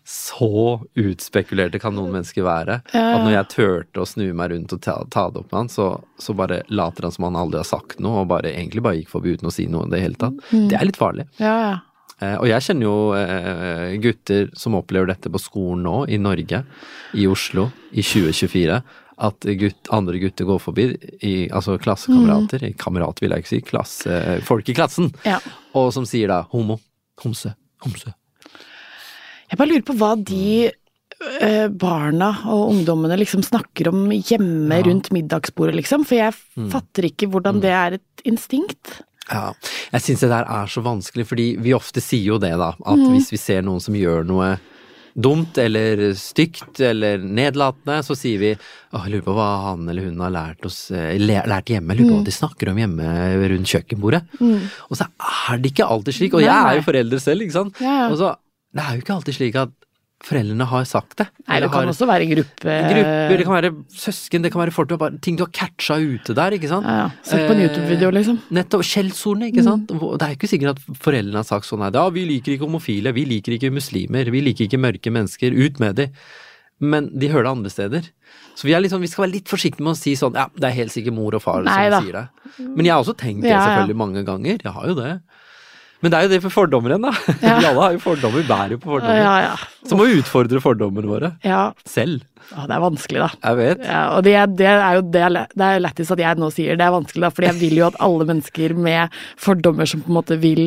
Så 0.05 0.83
utspekulerte 0.99 1.79
kan 1.81 1.95
noen 1.95 2.11
mennesker 2.13 2.43
være. 2.43 2.81
Ja. 2.93 3.15
At 3.17 3.23
når 3.23 3.33
jeg 3.37 3.49
turte 3.49 4.03
å 4.03 4.07
snu 4.09 4.33
meg 4.35 4.51
rundt 4.51 4.73
og 4.73 4.81
ta, 4.83 4.97
ta 5.09 5.31
det 5.31 5.39
opp 5.45 5.53
med 5.53 5.59
han, 5.61 5.69
så, 5.69 5.87
så 6.19 6.35
bare 6.35 6.63
later 6.69 7.03
han 7.07 7.13
som 7.13 7.25
han 7.29 7.37
aldri 7.39 7.61
har 7.63 7.65
sagt 7.65 8.01
noe, 8.01 8.23
og 8.25 8.29
bare 8.29 8.51
egentlig 8.53 8.83
bare 8.83 8.99
gikk 8.99 9.09
forbi 9.15 9.37
uten 9.37 9.49
å 9.49 9.53
si 9.55 9.67
noe 9.71 9.87
i 9.87 9.91
det 9.91 10.03
hele 10.03 10.19
tatt. 10.19 10.35
Det 10.51 10.75
er 10.75 10.85
litt 10.85 10.99
farlig. 11.01 11.29
Ja, 11.39 11.55
ja. 11.71 11.79
Eh, 12.23 12.37
og 12.39 12.47
jeg 12.47 12.63
kjenner 12.67 12.83
jo 12.83 12.97
eh, 13.19 13.97
gutter 14.03 14.51
som 14.59 14.75
opplever 14.79 15.07
dette 15.07 15.31
på 15.33 15.41
skolen 15.43 15.83
nå, 15.87 15.97
i 16.11 16.19
Norge, 16.23 16.65
i 17.15 17.27
Oslo, 17.31 17.71
i 17.95 18.03
2024. 18.03 18.83
At 19.23 19.47
gutt, 19.61 19.87
andre 19.95 20.19
gutter 20.19 20.49
går 20.49 20.59
forbi, 20.59 20.89
i, 21.23 21.33
altså 21.55 21.77
klassekamerater, 21.79 22.65
kamerat 22.81 23.21
vil 23.23 23.31
jeg 23.31 23.45
ikke 23.45 23.53
si, 23.53 23.61
klasse, 23.69 24.17
folk 24.49 24.67
i 24.73 24.75
klassen, 24.75 25.13
ja. 25.29 25.37
og 25.79 25.93
som 25.95 26.07
sier 26.09 26.33
da 26.33 26.41
homo, 26.51 26.81
homse, 27.23 27.53
homse. 27.85 28.11
Jeg 29.53 29.61
bare 29.61 29.69
lurer 29.71 29.85
på 29.87 29.95
hva 30.01 30.15
de 30.19 30.43
eh, 30.67 31.69
barna 31.69 32.33
og 32.51 32.73
ungdommene 32.73 33.19
liksom 33.21 33.45
snakker 33.47 33.93
om 33.93 34.07
hjemme 34.11 34.81
Ja. 34.81 34.87
rundt 34.89 35.13
middagsbordet, 35.15 35.77
liksom. 35.79 36.07
For 36.09 36.19
jeg 36.19 36.35
fatter 36.73 37.07
ikke 37.13 37.29
hvordan 37.31 37.61
det 37.63 37.71
er 37.77 37.99
et 38.01 38.27
instinkt. 38.27 39.03
Ja, 39.31 39.53
jeg 39.93 40.03
syns 40.03 40.25
det 40.25 40.33
der 40.33 40.49
er 40.51 40.67
så 40.73 40.83
vanskelig, 40.83 41.29
fordi 41.31 41.47
vi 41.63 41.77
ofte 41.77 42.03
sier 42.03 42.33
jo 42.35 42.39
det, 42.43 42.57
da. 42.59 42.73
At 42.75 43.05
hvis 43.13 43.31
vi 43.31 43.39
ser 43.39 43.63
noen 43.63 43.81
som 43.85 43.95
gjør 43.95 44.27
noe 44.27 44.57
dumt 45.15 45.59
eller 45.61 46.15
stygt 46.19 46.81
eller 46.81 47.19
nedlatende, 47.21 47.99
så 48.07 48.17
sier 48.17 48.41
vi 48.41 48.53
åh, 48.57 49.07
lurer 49.13 49.25
på 49.27 49.35
hva 49.37 49.49
han 49.69 49.89
eller 49.89 50.09
hun 50.09 50.21
har 50.25 50.33
lært, 50.33 50.65
oss, 50.69 50.91
eh, 50.91 51.17
lært 51.21 51.73
hjemme. 51.73 51.97
Lurer 51.99 52.09
på 52.09 52.19
hva 52.23 52.25
de 52.29 52.35
snakker 52.39 52.73
om 52.73 52.81
hjemme 52.81 53.13
rundt 53.53 53.73
kjøkkenbordet. 53.75 54.23
Og 54.89 54.97
så 54.97 55.07
er 55.07 55.61
det 55.61 55.73
ikke 55.75 55.89
alltid 55.89 56.19
slik. 56.19 56.35
Og 56.39 56.45
jeg 56.45 56.53
er 56.53 56.81
jo 56.81 56.87
forelder 56.89 57.23
selv, 57.23 57.45
ikke 57.45 57.59
sant. 57.59 57.81
Og 58.11 58.17
så, 58.21 58.35
det 58.73 58.83
er 58.87 58.97
jo 58.97 59.05
ikke 59.05 59.17
alltid 59.19 59.39
slik 59.39 59.59
at 59.61 59.73
foreldrene 60.23 60.67
har 60.71 60.85
sagt 60.87 61.17
det. 61.19 61.27
Nei, 61.49 61.59
det 61.65 61.69
kan 61.73 61.83
har- 61.83 61.91
også 61.93 62.07
være 62.07 62.27
gruppe... 62.31 62.75
Grupper, 62.93 63.37
det 63.41 63.47
kan 63.49 63.57
være 63.57 63.71
søsken, 63.91 64.43
det 64.45 64.53
kan 64.55 64.63
være 64.63 64.75
folk 64.77 64.89
du 64.91 64.95
har 64.95 65.01
bare, 65.03 65.19
ting 65.25 65.37
du 65.39 65.43
har 65.45 65.51
catcha 65.51 65.97
ute 65.99 66.37
der, 66.39 66.55
ikke 66.59 66.71
sant. 66.71 66.87
Ja, 66.87 66.95
ja. 67.01 67.09
Sett 67.27 67.49
på 67.49 67.57
en 67.57 67.61
Eh, 67.63 67.67
YouTube-video, 67.67 68.11
liksom. 68.15 68.39
Nettopp. 68.55 68.85
Skjellsordene, 68.87 69.51
ikke 69.51 69.65
sant. 69.67 69.91
Mm. 69.91 70.07
Det 70.19 70.29
er 70.29 70.37
ikke 70.39 70.51
sikkert 70.53 70.77
at 70.79 71.03
foreldrene 71.03 71.43
har 71.43 71.49
sagt 71.49 71.67
sånn 71.67 71.83
nei, 71.83 71.91
ja, 71.95 72.07
vi 72.15 72.25
liker 72.29 72.55
ikke 72.57 72.69
homofile, 72.69 73.13
vi 73.15 73.25
liker 73.27 73.59
ikke 73.59 73.73
muslimer, 73.75 74.31
vi 74.31 74.41
liker 74.47 74.69
ikke 74.71 74.79
mørke 74.81 75.11
mennesker, 75.15 75.53
ut 75.59 75.83
med 75.83 75.97
de. 75.99 76.09
Men 76.83 77.11
de 77.17 77.29
hører 77.31 77.45
det 77.47 77.51
andre 77.57 77.71
steder. 77.71 78.07
Så 78.59 78.67
vi, 78.67 78.73
er 78.75 78.83
sånn, 78.91 79.01
vi 79.05 79.09
skal 79.11 79.27
være 79.27 79.37
litt 79.37 79.49
forsiktige 79.51 79.85
med 79.87 79.95
å 79.95 79.99
si 79.99 80.15
sånn, 80.19 80.35
ja, 80.35 80.49
det 80.57 80.67
er 80.71 80.75
helt 80.81 80.93
sikkert 80.95 81.15
mor 81.15 81.35
og 81.37 81.43
far 81.45 81.63
Nei 81.63 81.89
da. 81.91 82.01
som 82.01 82.07
sier 82.09 82.17
det. 82.19 82.67
Men 82.75 82.85
jeg 82.89 82.93
har 82.95 83.03
også 83.05 83.15
tenkt 83.21 83.43
det 83.47 83.53
selvfølgelig 83.55 83.97
mange 83.97 84.25
ganger, 84.27 84.59
jeg 84.63 84.73
har 84.75 84.87
jo 84.91 84.97
det. 84.99 85.13
Men 86.03 86.11
det 86.11 86.19
er 86.19 86.25
jo 86.27 86.31
det 86.33 86.41
for 86.43 86.51
fordommer 86.55 86.93
igjen, 86.97 87.05
da. 87.07 87.13
Ja. 87.47 87.57
Vi 87.61 87.67
alle 87.69 87.83
har 87.87 87.93
jo 87.95 88.01
fordommer, 88.03 88.43
bærer 88.49 88.75
jo 88.75 88.79
på 88.83 88.91
fordommer. 88.97 89.21
Ja, 89.23 89.35
ja. 89.45 89.55
Så 89.87 89.95
må 89.99 90.07
vi 90.09 90.19
utfordre 90.21 90.61
fordommene 90.65 91.07
våre. 91.11 91.33
ja. 91.47 91.61
Selv. 91.87 92.25
Å, 92.53 92.65
det 92.67 92.75
er 92.75 92.83
vanskelig, 92.83 93.21
da. 93.23 93.29
Jeg 93.47 93.59
vet. 93.61 93.83
Ja, 93.87 94.01
og 94.17 94.25
det, 94.27 94.33
det 94.59 94.67
er 94.69 94.97
jo 94.99 95.03
det, 95.15 95.21
er 95.23 95.37
det 95.55 95.67
er 95.69 95.83
lættis 95.85 96.11
at 96.11 96.19
jeg 96.25 96.41
nå 96.43 96.49
sier 96.53 96.75
det 96.77 96.85
er 96.89 96.95
vanskelig, 96.97 97.23
da, 97.23 97.31
fordi 97.37 97.49
jeg 97.53 97.61
vil 97.63 97.77
jo 97.79 97.87
at 97.87 97.99
alle 98.03 98.27
mennesker 98.33 98.75
med 98.83 99.15
fordommer 99.41 99.87
som 99.89 100.03
på 100.03 100.11
en 100.11 100.17
måte 100.19 100.39
vil 100.43 100.65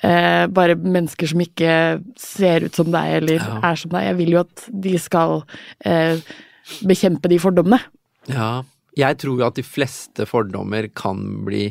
eh, 0.00 0.46
Bare 0.56 0.74
mennesker 0.80 1.28
som 1.30 1.42
ikke 1.44 1.74
ser 2.20 2.64
ut 2.66 2.80
som 2.80 2.88
deg 2.96 3.12
eller 3.20 3.38
Ja. 3.44 3.58
er 3.70 3.76
som 3.82 3.92
deg. 3.92 4.08
Jeg 4.08 4.18
vil 4.22 4.32
jo 4.38 4.40
at 4.46 4.64
de 4.88 4.94
skal 5.04 5.42
eh, 5.84 6.16
bekjempe 6.88 7.28
de 7.30 7.38
fordommene. 7.44 7.82
Ja. 8.32 8.50
Jeg 8.96 9.18
tror 9.20 9.36
jo 9.42 9.44
at 9.50 9.60
de 9.60 9.66
fleste 9.68 10.24
fordommer 10.24 10.88
kan 10.96 11.20
bli 11.44 11.66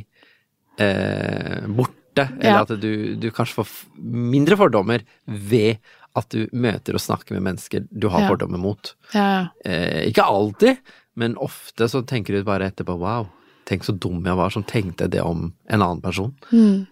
eh, 0.77 1.65
borte. 1.65 1.97
Eller 2.39 2.51
Ja. 2.51 2.61
at 2.61 2.79
du, 2.81 3.15
du 3.15 3.29
kanskje 3.31 3.55
får 3.63 3.67
mindre 3.99 4.55
fordommer 4.57 5.01
ved 5.27 5.77
at 6.15 6.29
du 6.31 6.47
møter 6.53 6.93
og 6.95 7.01
snakker 7.03 7.35
med 7.35 7.43
mennesker 7.43 7.83
du 7.91 8.07
har 8.09 8.21
Ja. 8.21 8.29
fordommer 8.29 8.57
mot. 8.57 8.93
Ja, 9.13 9.49
Eh, 9.65 10.07
ikke 10.09 10.23
alltid, 10.23 10.77
men 11.15 11.35
ofte 11.35 11.89
så 11.91 12.01
tenker 12.05 12.33
du 12.37 12.43
bare 12.43 12.69
etterpå 12.71 12.97
wow, 12.97 13.27
tenk 13.65 13.83
så 13.83 13.91
dum 13.97 14.23
jeg 14.23 14.35
var 14.37 14.49
som 14.49 14.63
tenkte 14.63 15.09
det 15.09 15.21
om 15.21 15.53
en 15.69 15.81
annen 15.81 16.01
person. 16.01 16.33
Mm. 16.51 16.87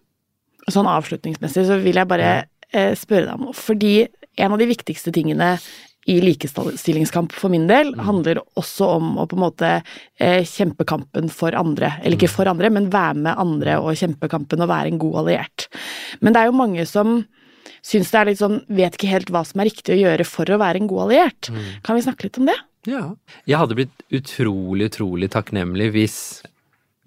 Sånn 0.69 0.87
avslutningsmessig 0.87 1.65
så 1.67 1.81
vil 1.83 1.95
jeg 1.95 2.07
bare 2.07 2.45
eh, 2.73 2.95
spørre 2.95 3.25
deg 3.27 3.39
om. 3.39 3.53
Fordi 3.53 4.07
en 4.37 4.51
av 4.51 4.57
de 4.59 4.65
viktigste 4.65 5.11
tingene 5.13 5.59
i 6.09 6.17
likestillingskamp 6.21 7.31
for 7.35 7.53
min 7.53 7.67
del 7.69 7.93
handler 8.03 8.41
også 8.59 8.89
om 8.97 9.13
å 9.21 9.27
på 9.29 9.37
en 9.37 9.43
måte 9.45 9.69
eh, 9.77 10.41
kjempe 10.47 10.85
kampen 10.87 11.29
for 11.31 11.55
andre. 11.55 11.93
Eller 12.01 12.17
ikke 12.17 12.31
for 12.33 12.49
andre, 12.51 12.71
men 12.73 12.91
være 12.93 13.21
med 13.23 13.39
andre 13.39 13.77
og 13.79 13.95
kjempe 13.99 14.27
kampen 14.31 14.63
og 14.63 14.71
være 14.71 14.91
en 14.91 14.99
god 15.01 15.21
alliert. 15.23 15.69
Men 16.19 16.35
det 16.35 16.43
er 16.43 16.51
jo 16.51 16.59
mange 16.59 16.85
som 16.89 17.21
syns 17.83 18.11
det 18.11 18.19
er 18.19 18.29
litt 18.29 18.39
sånn 18.39 18.61
Vet 18.71 18.95
ikke 18.95 19.11
helt 19.11 19.31
hva 19.33 19.41
som 19.47 19.59
er 19.59 19.67
riktig 19.67 19.95
å 19.95 19.99
gjøre 19.99 20.27
for 20.27 20.49
å 20.51 20.59
være 20.59 20.81
en 20.81 20.89
god 20.91 21.05
alliert. 21.07 21.51
Kan 21.83 21.99
vi 21.99 22.05
snakke 22.05 22.27
litt 22.27 22.39
om 22.41 22.49
det? 22.51 22.57
Ja. 22.89 23.03
Jeg 23.47 23.59
hadde 23.61 23.77
blitt 23.79 24.03
utrolig, 24.11 24.89
utrolig 24.91 25.29
takknemlig 25.31 25.91
hvis 25.95 26.17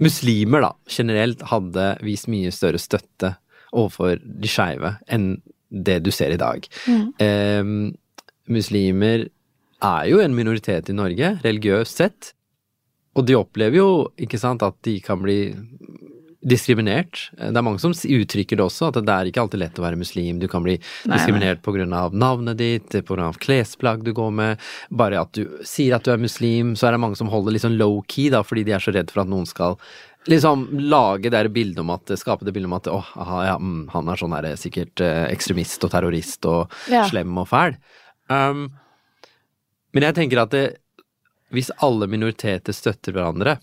muslimer 0.03 0.65
da, 0.65 0.73
generelt 0.93 1.45
hadde 1.51 1.91
vist 2.05 2.29
mye 2.33 2.53
større 2.53 2.81
støtte 2.81 3.35
overfor 3.77 4.21
de 4.21 4.49
skeive 4.49 4.97
enn 5.13 5.35
det 5.69 5.99
du 6.05 6.13
ser 6.15 6.33
i 6.33 6.41
dag. 6.41 6.65
Eh, 7.21 7.63
muslimer 8.53 9.29
er 9.85 10.09
jo 10.11 10.21
en 10.23 10.35
minoritet 10.37 10.91
i 10.91 10.97
Norge, 10.97 11.37
religiøst 11.45 12.03
sett, 12.03 12.33
og 13.17 13.25
de 13.29 13.37
opplever 13.39 13.81
jo, 13.81 13.89
ikke 14.21 14.41
sant, 14.41 14.65
at 14.65 14.77
de 14.85 14.99
kan 15.05 15.21
bli 15.23 15.39
diskriminert. 16.47 17.31
Det 17.35 17.57
er 17.59 17.65
mange 17.65 17.81
som 17.83 17.95
uttrykker 17.95 18.59
det 18.59 18.65
også, 18.67 18.91
at 18.93 18.99
det 19.03 19.13
er 19.13 19.31
ikke 19.31 19.43
alltid 19.43 19.63
lett 19.63 19.79
å 19.81 19.85
være 19.87 19.99
muslim. 19.99 20.39
Du 20.39 20.47
kan 20.51 20.63
bli 20.63 20.77
Nei, 20.79 21.17
diskriminert 21.17 21.65
av 21.97 22.15
navnet 22.15 22.61
ditt, 22.61 22.95
av 22.95 23.41
klesplagg 23.43 24.05
du 24.07 24.13
går 24.15 24.31
med. 24.31 24.67
Bare 24.91 25.25
at 25.25 25.33
du 25.35 25.59
sier 25.67 25.97
at 25.97 26.05
du 26.07 26.13
er 26.13 26.23
muslim, 26.23 26.77
så 26.77 26.87
er 26.87 26.95
det 26.95 27.03
mange 27.03 27.19
som 27.19 27.33
holder 27.33 27.57
litt 27.57 27.65
sånn 27.65 27.81
low-key, 27.81 28.31
da, 28.31 28.45
fordi 28.47 28.67
de 28.69 28.77
er 28.77 28.85
så 28.85 28.95
redd 28.95 29.11
for 29.11 29.25
at 29.25 29.33
noen 29.33 29.49
skal 29.49 29.81
liksom 30.31 30.69
lage 30.91 31.31
det 31.31 31.45
bildet 31.55 31.79
om 31.83 31.93
at 31.95 32.11
Skape 32.19 32.47
det 32.47 32.55
bildet 32.55 32.71
om 32.71 32.79
at 32.79 32.89
åh, 32.91 33.13
oh, 33.23 33.37
ja, 33.47 33.59
mm, 33.59 33.85
han 33.95 34.09
er 34.11 34.19
sånn 34.19 34.35
her 34.35 34.49
sikkert 34.59 35.03
eh, 35.05 35.27
ekstremist 35.31 35.85
og 35.87 35.93
terrorist 35.95 36.47
og 36.51 36.75
Ja. 36.91 37.05
slem 37.11 37.37
og 37.39 37.47
fæl. 37.51 37.79
Um, 38.29 38.71
men 39.95 40.03
jeg 40.03 40.15
tenker 40.15 40.43
at 40.43 40.51
det, 40.51 40.65
hvis 41.55 41.71
alle 41.83 42.07
minoriteter 42.11 42.73
støtter 42.75 43.12
hverandre, 43.12 43.59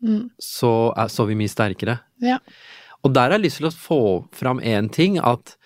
Mm. 0.00 0.30
så 0.38 0.94
så 1.10 1.24
er 1.24 1.26
vi 1.26 1.34
mye 1.34 1.50
sterkere. 1.50 2.00
Ja. 2.22 2.38
Og 3.02 3.12
der 3.14 3.20
har 3.30 3.38
jeg 3.38 3.42
lyst 3.50 3.56
til 3.58 3.66
å 3.66 3.74
få 3.74 4.28
fram 4.32 4.60
én 4.60 4.92
ting, 4.92 5.18
at 5.18 5.56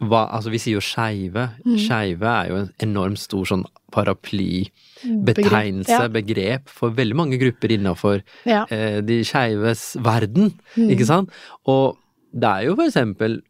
hva, 0.00 0.28
altså 0.30 0.50
vi 0.52 0.58
sier 0.62 0.74
jo 0.78 0.80
skeive. 0.80 1.48
Mm. 1.66 1.74
Skeive 1.76 2.22
er 2.22 2.48
jo 2.52 2.56
en 2.60 2.72
enormt 2.86 3.18
stor 3.18 3.44
sånn 3.50 3.64
paraplybetegnelse, 3.90 5.88
Ja. 5.90 6.08
begrep, 6.08 6.68
for 6.68 6.90
veldig 6.90 7.14
mange 7.16 7.38
grupper 7.40 7.68
innafor 7.70 8.22
Ja. 8.46 8.64
eh, 8.70 9.00
de 9.00 9.22
skeives 9.24 9.96
verden, 10.00 10.52
Mm. 10.76 10.90
ikke 10.90 11.04
sant? 11.06 11.30
Og 11.66 11.96
det 12.32 12.44
er 12.48 12.64
jo 12.66 12.76
for 12.76 12.84
eksempel 12.86 13.42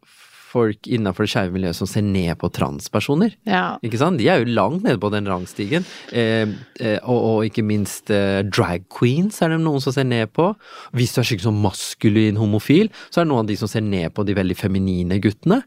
folk 0.49 0.89
innafor 0.89 1.27
det 1.27 1.33
skeive 1.33 1.55
miljøet 1.55 1.79
som 1.79 1.89
ser 1.91 2.05
ned 2.07 2.35
på 2.41 2.51
transpersoner. 2.55 3.35
ja. 3.49 3.79
Ikke 3.85 4.01
sant? 4.01 4.19
De 4.21 4.29
er 4.31 4.43
jo 4.43 4.57
langt 4.57 4.85
nede 4.87 5.01
på 5.01 5.11
den 5.13 5.29
rangstigen. 5.29 5.87
Eh, 6.13 6.49
eh, 6.81 6.99
og, 7.03 7.19
og 7.19 7.49
ikke 7.49 7.65
minst 7.67 8.13
eh, 8.15 8.41
drag 8.49 8.87
queens 8.93 9.43
er 9.45 9.55
det 9.55 9.61
noen 9.63 9.83
som 9.85 9.95
ser 9.95 10.09
ned 10.09 10.33
på. 10.37 10.51
Hvis 10.97 11.15
du 11.15 11.23
er 11.23 11.29
skikkelig 11.29 11.49
sånn 11.51 11.65
maskulin 11.65 12.41
homofil, 12.41 12.93
så 13.09 13.21
er 13.21 13.27
det 13.27 13.33
noen 13.33 13.45
av 13.47 13.51
de 13.53 13.59
som 13.61 13.71
ser 13.71 13.85
ned 13.87 14.13
på 14.17 14.25
de 14.27 14.37
veldig 14.39 14.59
feminine 14.59 15.21
guttene. 15.23 15.63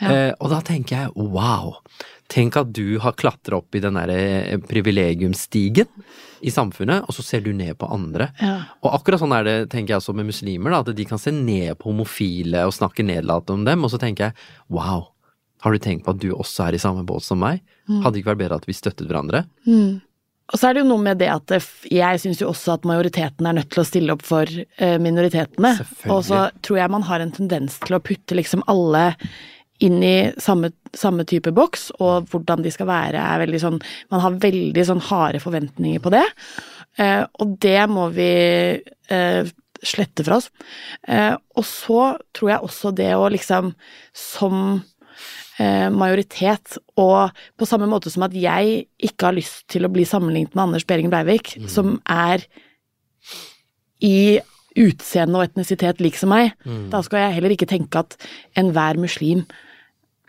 Ja. 0.00 0.10
Eh, 0.10 0.32
og 0.40 0.50
da 0.52 0.60
tenker 0.64 0.96
jeg 1.04 1.28
wow, 1.32 1.76
tenk 2.32 2.56
at 2.58 2.72
du 2.74 2.98
har 3.02 3.16
klatra 3.18 3.60
opp 3.60 3.76
i 3.76 3.82
den 3.84 3.98
derre 3.98 4.58
privilegiumsstigen 4.68 5.90
i 6.42 6.50
samfunnet, 6.50 7.06
og 7.06 7.14
så 7.14 7.24
ser 7.26 7.44
du 7.44 7.52
ned 7.54 7.76
på 7.78 7.88
andre. 7.92 8.30
Ja. 8.42 8.56
Og 8.82 8.96
akkurat 8.96 9.22
sånn 9.22 9.34
er 9.36 9.46
det, 9.46 9.56
tenker 9.74 9.94
jeg 9.94 10.02
også 10.02 10.16
med 10.16 10.30
muslimer, 10.32 10.74
da, 10.74 10.82
at 10.82 10.96
de 10.98 11.06
kan 11.06 11.20
se 11.22 11.34
ned 11.34 11.76
på 11.78 11.90
homofile 11.92 12.64
og 12.66 12.74
snakke 12.74 13.06
nedlatende 13.06 13.60
om 13.60 13.66
dem, 13.68 13.84
og 13.84 13.92
så 13.92 14.00
tenker 14.02 14.30
jeg 14.30 14.74
wow, 14.74 15.12
har 15.62 15.74
du 15.74 15.82
tenkt 15.82 16.06
på 16.06 16.16
at 16.16 16.22
du 16.22 16.32
også 16.34 16.66
er 16.66 16.78
i 16.78 16.82
samme 16.82 17.04
båt 17.06 17.22
som 17.22 17.38
meg? 17.42 17.62
Hadde 17.86 18.16
det 18.16 18.22
ikke 18.22 18.32
vært 18.32 18.40
bedre 18.40 18.58
at 18.58 18.66
vi 18.66 18.74
støttet 18.74 19.06
hverandre? 19.06 19.44
Mm. 19.68 20.00
Og 20.52 20.58
så 20.58 20.68
er 20.68 20.74
det 20.74 20.82
jo 20.82 20.88
noe 20.90 21.00
med 21.00 21.20
det 21.22 21.30
at 21.32 21.54
jeg 21.88 22.20
syns 22.20 22.42
jo 22.42 22.50
også 22.50 22.74
at 22.74 22.86
majoriteten 22.88 23.46
er 23.46 23.56
nødt 23.56 23.70
til 23.72 23.80
å 23.80 23.86
stille 23.86 24.16
opp 24.16 24.24
for 24.26 24.50
eh, 24.50 24.98
minoritetene. 25.00 25.70
Og 26.12 26.26
så 26.26 26.48
tror 26.66 26.80
jeg 26.82 26.92
man 26.92 27.06
har 27.08 27.22
en 27.24 27.32
tendens 27.32 27.78
til 27.80 27.96
å 27.96 28.02
putte 28.04 28.36
liksom 28.36 28.64
alle 28.70 29.12
inn 29.86 30.02
i 30.04 30.16
samme, 30.40 30.72
samme 30.96 31.24
type 31.28 31.52
boks, 31.54 31.90
og 32.02 32.28
hvordan 32.32 32.64
de 32.64 32.72
skal 32.74 32.88
være 32.90 33.22
er 33.22 33.42
veldig 33.42 33.62
sånn 33.62 33.80
Man 34.12 34.22
har 34.24 34.38
veldig 34.42 34.84
sånn 34.88 35.02
harde 35.08 35.40
forventninger 35.42 36.02
på 36.02 36.12
det. 36.14 36.24
Eh, 37.00 37.24
og 37.40 37.56
det 37.62 37.80
må 37.90 38.08
vi 38.14 38.30
eh, 38.78 39.52
slette 39.82 40.24
fra 40.26 40.38
oss. 40.38 40.50
Eh, 41.08 41.34
og 41.56 41.66
så 41.66 42.14
tror 42.36 42.52
jeg 42.52 42.68
også 42.68 42.92
det 42.96 43.10
å 43.16 43.30
liksom 43.32 43.72
som 44.16 44.58
eh, 45.58 45.88
majoritet, 45.92 46.78
og 47.00 47.32
på 47.58 47.68
samme 47.68 47.88
måte 47.90 48.12
som 48.12 48.26
at 48.26 48.36
jeg 48.36 48.86
ikke 49.02 49.30
har 49.30 49.38
lyst 49.38 49.66
til 49.72 49.86
å 49.86 49.92
bli 49.92 50.06
sammenlignet 50.08 50.54
med 50.54 50.68
Anders 50.68 50.86
Behring 50.88 51.10
Breivik, 51.12 51.56
som 51.70 51.98
er 52.10 52.46
i 54.02 54.40
utseende 54.72 55.36
og 55.36 55.50
etnisitet 55.50 56.00
lik 56.00 56.16
som 56.16 56.32
meg, 56.32 56.54
da 56.90 57.02
skal 57.04 57.26
jeg 57.26 57.36
heller 57.36 57.52
ikke 57.54 57.68
tenke 57.68 58.00
at 58.00 58.16
enhver 58.58 58.96
muslim 59.00 59.44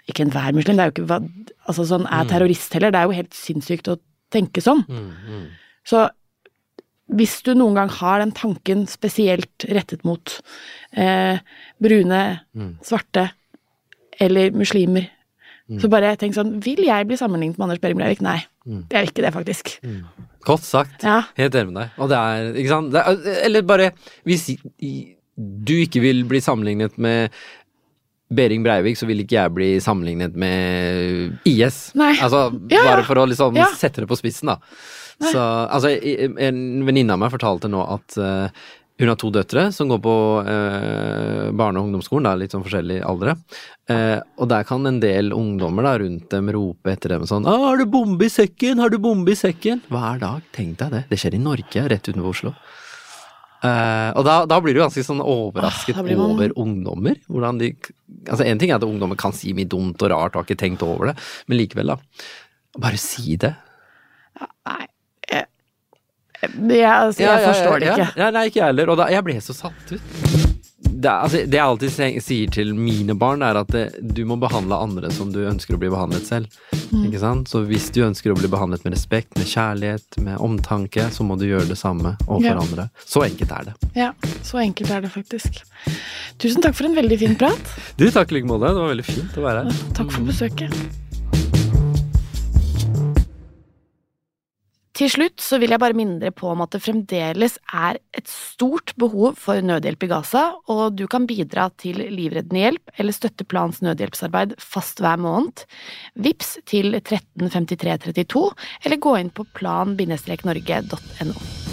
Ikke 0.10 0.26
enhver 0.26 0.56
muslim, 0.56 0.76
det 0.78 0.84
er 0.84 0.92
jo 0.92 0.96
ikke 0.98 1.10
hva 1.12 1.22
Altså 1.64 1.86
sånn 1.88 2.04
er 2.12 2.26
terrorist 2.28 2.74
heller, 2.76 2.92
det 2.92 3.00
er 3.00 3.08
jo 3.08 3.16
helt 3.16 3.38
sinnssykt 3.38 3.88
å 3.88 3.96
tenke 4.34 4.60
sånn. 4.60 4.82
Så 5.88 6.10
hvis 7.14 7.38
du 7.46 7.54
noen 7.56 7.78
gang 7.78 7.92
har 8.02 8.20
den 8.20 8.34
tanken 8.36 8.84
spesielt 8.90 9.64
rettet 9.72 10.04
mot 10.08 10.38
eh, 10.92 11.40
brune, 11.84 12.22
svarte 12.84 13.30
eller 14.20 14.52
muslimer, 14.52 15.08
så 15.80 15.88
bare 15.88 16.12
tenk 16.20 16.36
sånn 16.36 16.58
Vil 16.64 16.84
jeg 16.84 17.08
bli 17.08 17.16
sammenlignet 17.18 17.56
med 17.58 17.70
Anders 17.70 17.80
Behring 17.80 17.98
Breivik? 17.98 18.22
Nei, 18.22 18.42
jeg 18.68 18.92
vil 18.92 19.12
ikke 19.14 19.24
det, 19.24 19.32
faktisk. 19.34 19.72
Godt 20.44 20.68
sagt. 20.68 21.06
Ja. 21.08 21.22
Helt 21.40 21.56
enig 21.56 21.72
med 21.72 21.80
deg. 21.80 21.94
Og 22.04 22.12
det 22.12 22.20
er, 22.20 22.50
ikke 22.60 22.74
sant 22.74 22.92
det 22.92 23.04
er, 23.08 23.30
Eller 23.48 23.64
bare 23.64 23.92
Hvis 24.28 24.50
du 25.38 25.74
ikke 25.80 26.04
vil 26.04 26.26
bli 26.30 26.44
sammenlignet 26.44 27.00
med 27.02 27.32
Behring 28.32 28.64
Breivik, 28.64 28.98
så 28.98 29.06
vil 29.10 29.24
ikke 29.24 29.36
jeg 29.40 29.54
bli 29.54 29.70
sammenlignet 29.84 30.36
med 30.40 31.40
IS. 31.50 31.92
Nei. 32.00 32.14
Altså, 32.20 32.48
Ja, 32.72 32.84
bare 32.88 33.04
for 33.04 33.16
å 33.22 33.28
liksom 33.28 33.56
Ja. 33.58 33.68
sette 33.76 34.02
det 34.02 34.08
på 34.08 34.18
spissen, 34.18 34.48
da. 34.48 34.58
Så, 35.22 35.40
altså, 35.40 35.92
en 36.42 36.86
venninne 36.86 37.14
av 37.14 37.20
meg 37.20 37.32
fortalte 37.32 37.70
nå 37.70 37.84
at 37.86 38.18
uh, 38.18 38.50
hun 39.00 39.08
har 39.10 39.16
to 39.16 39.30
døtre 39.34 39.72
som 39.72 39.88
går 39.92 40.00
på 40.04 40.16
uh, 40.48 41.52
barne- 41.56 41.80
og 41.80 41.88
ungdomsskolen, 41.88 42.24
da, 42.28 42.34
litt 42.36 42.52
sånn 42.52 42.66
forskjellige 42.66 43.06
aldre. 43.06 43.36
Uh, 43.90 44.20
og 44.42 44.50
der 44.50 44.64
kan 44.68 44.86
en 44.90 45.00
del 45.04 45.32
ungdommer 45.36 45.84
da 45.84 45.98
rundt 46.02 46.30
dem 46.34 46.50
rope 46.54 46.92
etter 46.92 47.10
dem 47.16 47.28
sånn 47.30 47.46
har 47.46 47.78
du 47.78 47.86
bombe 47.86 48.26
i 48.26 48.32
sekken? 48.34 48.80
Har 48.82 48.90
du 48.90 48.98
bombe 48.98 49.32
i 49.32 49.38
sekken?' 49.38 49.82
Hver 49.90 50.20
dag. 50.20 50.42
Tenk 50.52 50.78
deg 50.82 50.92
det. 50.92 51.04
Det 51.10 51.20
skjer 51.22 51.36
i 51.38 51.44
Norge, 51.44 51.88
rett 51.90 52.10
utenfor 52.10 52.34
Oslo. 52.34 52.56
Eh, 53.64 54.10
og 54.20 54.26
da, 54.28 54.34
da 54.50 54.58
blir 54.60 54.76
du 54.76 54.82
ganske 54.82 55.04
sånn 55.08 55.22
overrasket 55.24 55.96
Ah, 55.96 56.04
man- 56.04 56.20
over 56.34 56.50
ungdommer. 56.60 57.16
Hvordan 57.32 57.60
de 57.62 57.74
Altså, 58.28 58.46
en 58.46 58.60
ting 58.60 58.70
er 58.72 58.76
at 58.76 58.84
ungdommer 58.84 59.18
kan 59.20 59.34
si 59.36 59.52
mye 59.54 59.68
dumt 59.68 60.02
og 60.04 60.12
rart 60.12 60.36
og 60.36 60.44
har 60.44 60.46
ikke 60.48 60.60
tenkt 60.62 60.84
over 60.86 61.08
det, 61.12 61.16
men 61.48 61.58
likevel, 61.58 61.88
da. 61.88 61.98
Bare 62.80 62.98
si 63.02 63.36
det. 63.36 63.54
Nei. 64.68 64.88
Jeg, 66.44 66.52
jeg, 66.70 66.84
altså, 66.92 67.24
jeg 67.24 67.44
forstår 67.48 67.80
det 67.80 67.88
ja, 67.88 67.94
ikke. 67.96 68.08
Ja, 68.20 68.30
nei, 68.36 68.46
ikke 68.50 68.60
jeg 68.60 68.66
heller. 68.74 68.90
Og 68.92 68.98
da, 69.00 69.06
jeg 69.16 69.24
ble 69.24 69.36
så 69.44 69.56
satt 69.56 69.94
ut. 69.96 70.42
Det, 70.84 71.10
altså, 71.10 71.42
det 71.48 71.58
jeg 71.58 71.64
alltid 71.66 72.22
sier 72.24 72.52
til 72.54 72.74
mine 72.78 73.16
barn, 73.20 73.42
er 73.44 73.58
at 73.60 73.72
det, 73.74 73.86
du 74.16 74.24
må 74.30 74.38
behandle 74.40 74.78
andre 74.78 75.10
som 75.12 75.32
du 75.34 75.42
ønsker 75.50 75.76
å 75.76 75.82
bli 75.82 75.90
behandlet 75.92 76.28
selv. 76.28 76.48
Mm. 76.94 77.08
Ikke 77.10 77.22
sant? 77.24 77.50
Så 77.52 77.64
hvis 77.68 77.90
du 77.96 78.02
ønsker 78.06 78.32
å 78.34 78.38
bli 78.38 78.48
behandlet 78.52 78.86
med 78.86 78.96
respekt, 78.96 79.34
med 79.40 79.50
kjærlighet, 79.50 80.20
med 80.24 80.40
omtanke, 80.44 81.10
så 81.12 81.26
må 81.28 81.38
du 81.40 81.48
gjøre 81.50 81.68
det 81.72 81.80
samme 81.80 82.16
overfor 82.28 82.50
Ja. 82.54 82.60
andre. 82.62 82.90
Så 83.04 83.24
enkelt 83.26 83.52
er 83.52 83.70
det. 83.72 83.76
Ja, 84.00 84.12
så 84.44 84.62
enkelt 84.64 84.92
er 84.92 85.02
det 85.02 85.12
faktisk. 85.12 85.64
Tusen 86.40 86.62
takk 86.64 86.76
for 86.76 86.86
en 86.90 86.96
veldig 86.96 87.20
fin 87.20 87.36
prat. 87.36 87.76
Du, 87.98 88.10
takk 88.12 88.32
i 88.32 88.40
like 88.40 88.50
måte. 88.50 88.68
Det 88.72 88.84
var 88.84 88.94
veldig 88.96 89.06
fint 89.08 89.40
å 89.40 89.48
være 89.48 89.66
her. 89.68 89.82
Takk 89.98 90.12
for 90.12 90.22
besøket. 90.30 91.03
Til 94.94 95.10
slutt 95.10 95.42
så 95.42 95.58
vil 95.58 95.74
jeg 95.74 95.82
bare 95.82 95.98
minne 95.98 96.20
dere 96.22 96.36
på 96.38 96.52
om 96.52 96.62
at 96.62 96.76
det 96.76 96.84
fremdeles 96.86 97.56
er 97.74 97.98
et 98.14 98.30
stort 98.30 98.94
behov 99.02 99.40
for 99.42 99.58
nødhjelp 99.66 100.06
i 100.06 100.10
Gaza, 100.12 100.44
og 100.70 101.00
du 101.00 101.08
kan 101.10 101.26
bidra 101.30 101.72
til 101.82 102.04
livreddende 102.14 102.62
hjelp 102.62 102.94
eller 103.02 103.18
støtte 103.18 103.48
Plans 103.50 103.82
nødhjelpsarbeid 103.82 104.54
fast 104.62 105.02
hver 105.02 105.18
måned. 105.18 105.66
Vips 106.14 106.60
til 106.70 106.94
135332, 107.02 108.46
eller 108.86 109.02
gå 109.02 109.18
inn 109.18 109.34
på 109.34 109.50
plan-norge.no. 109.58 111.73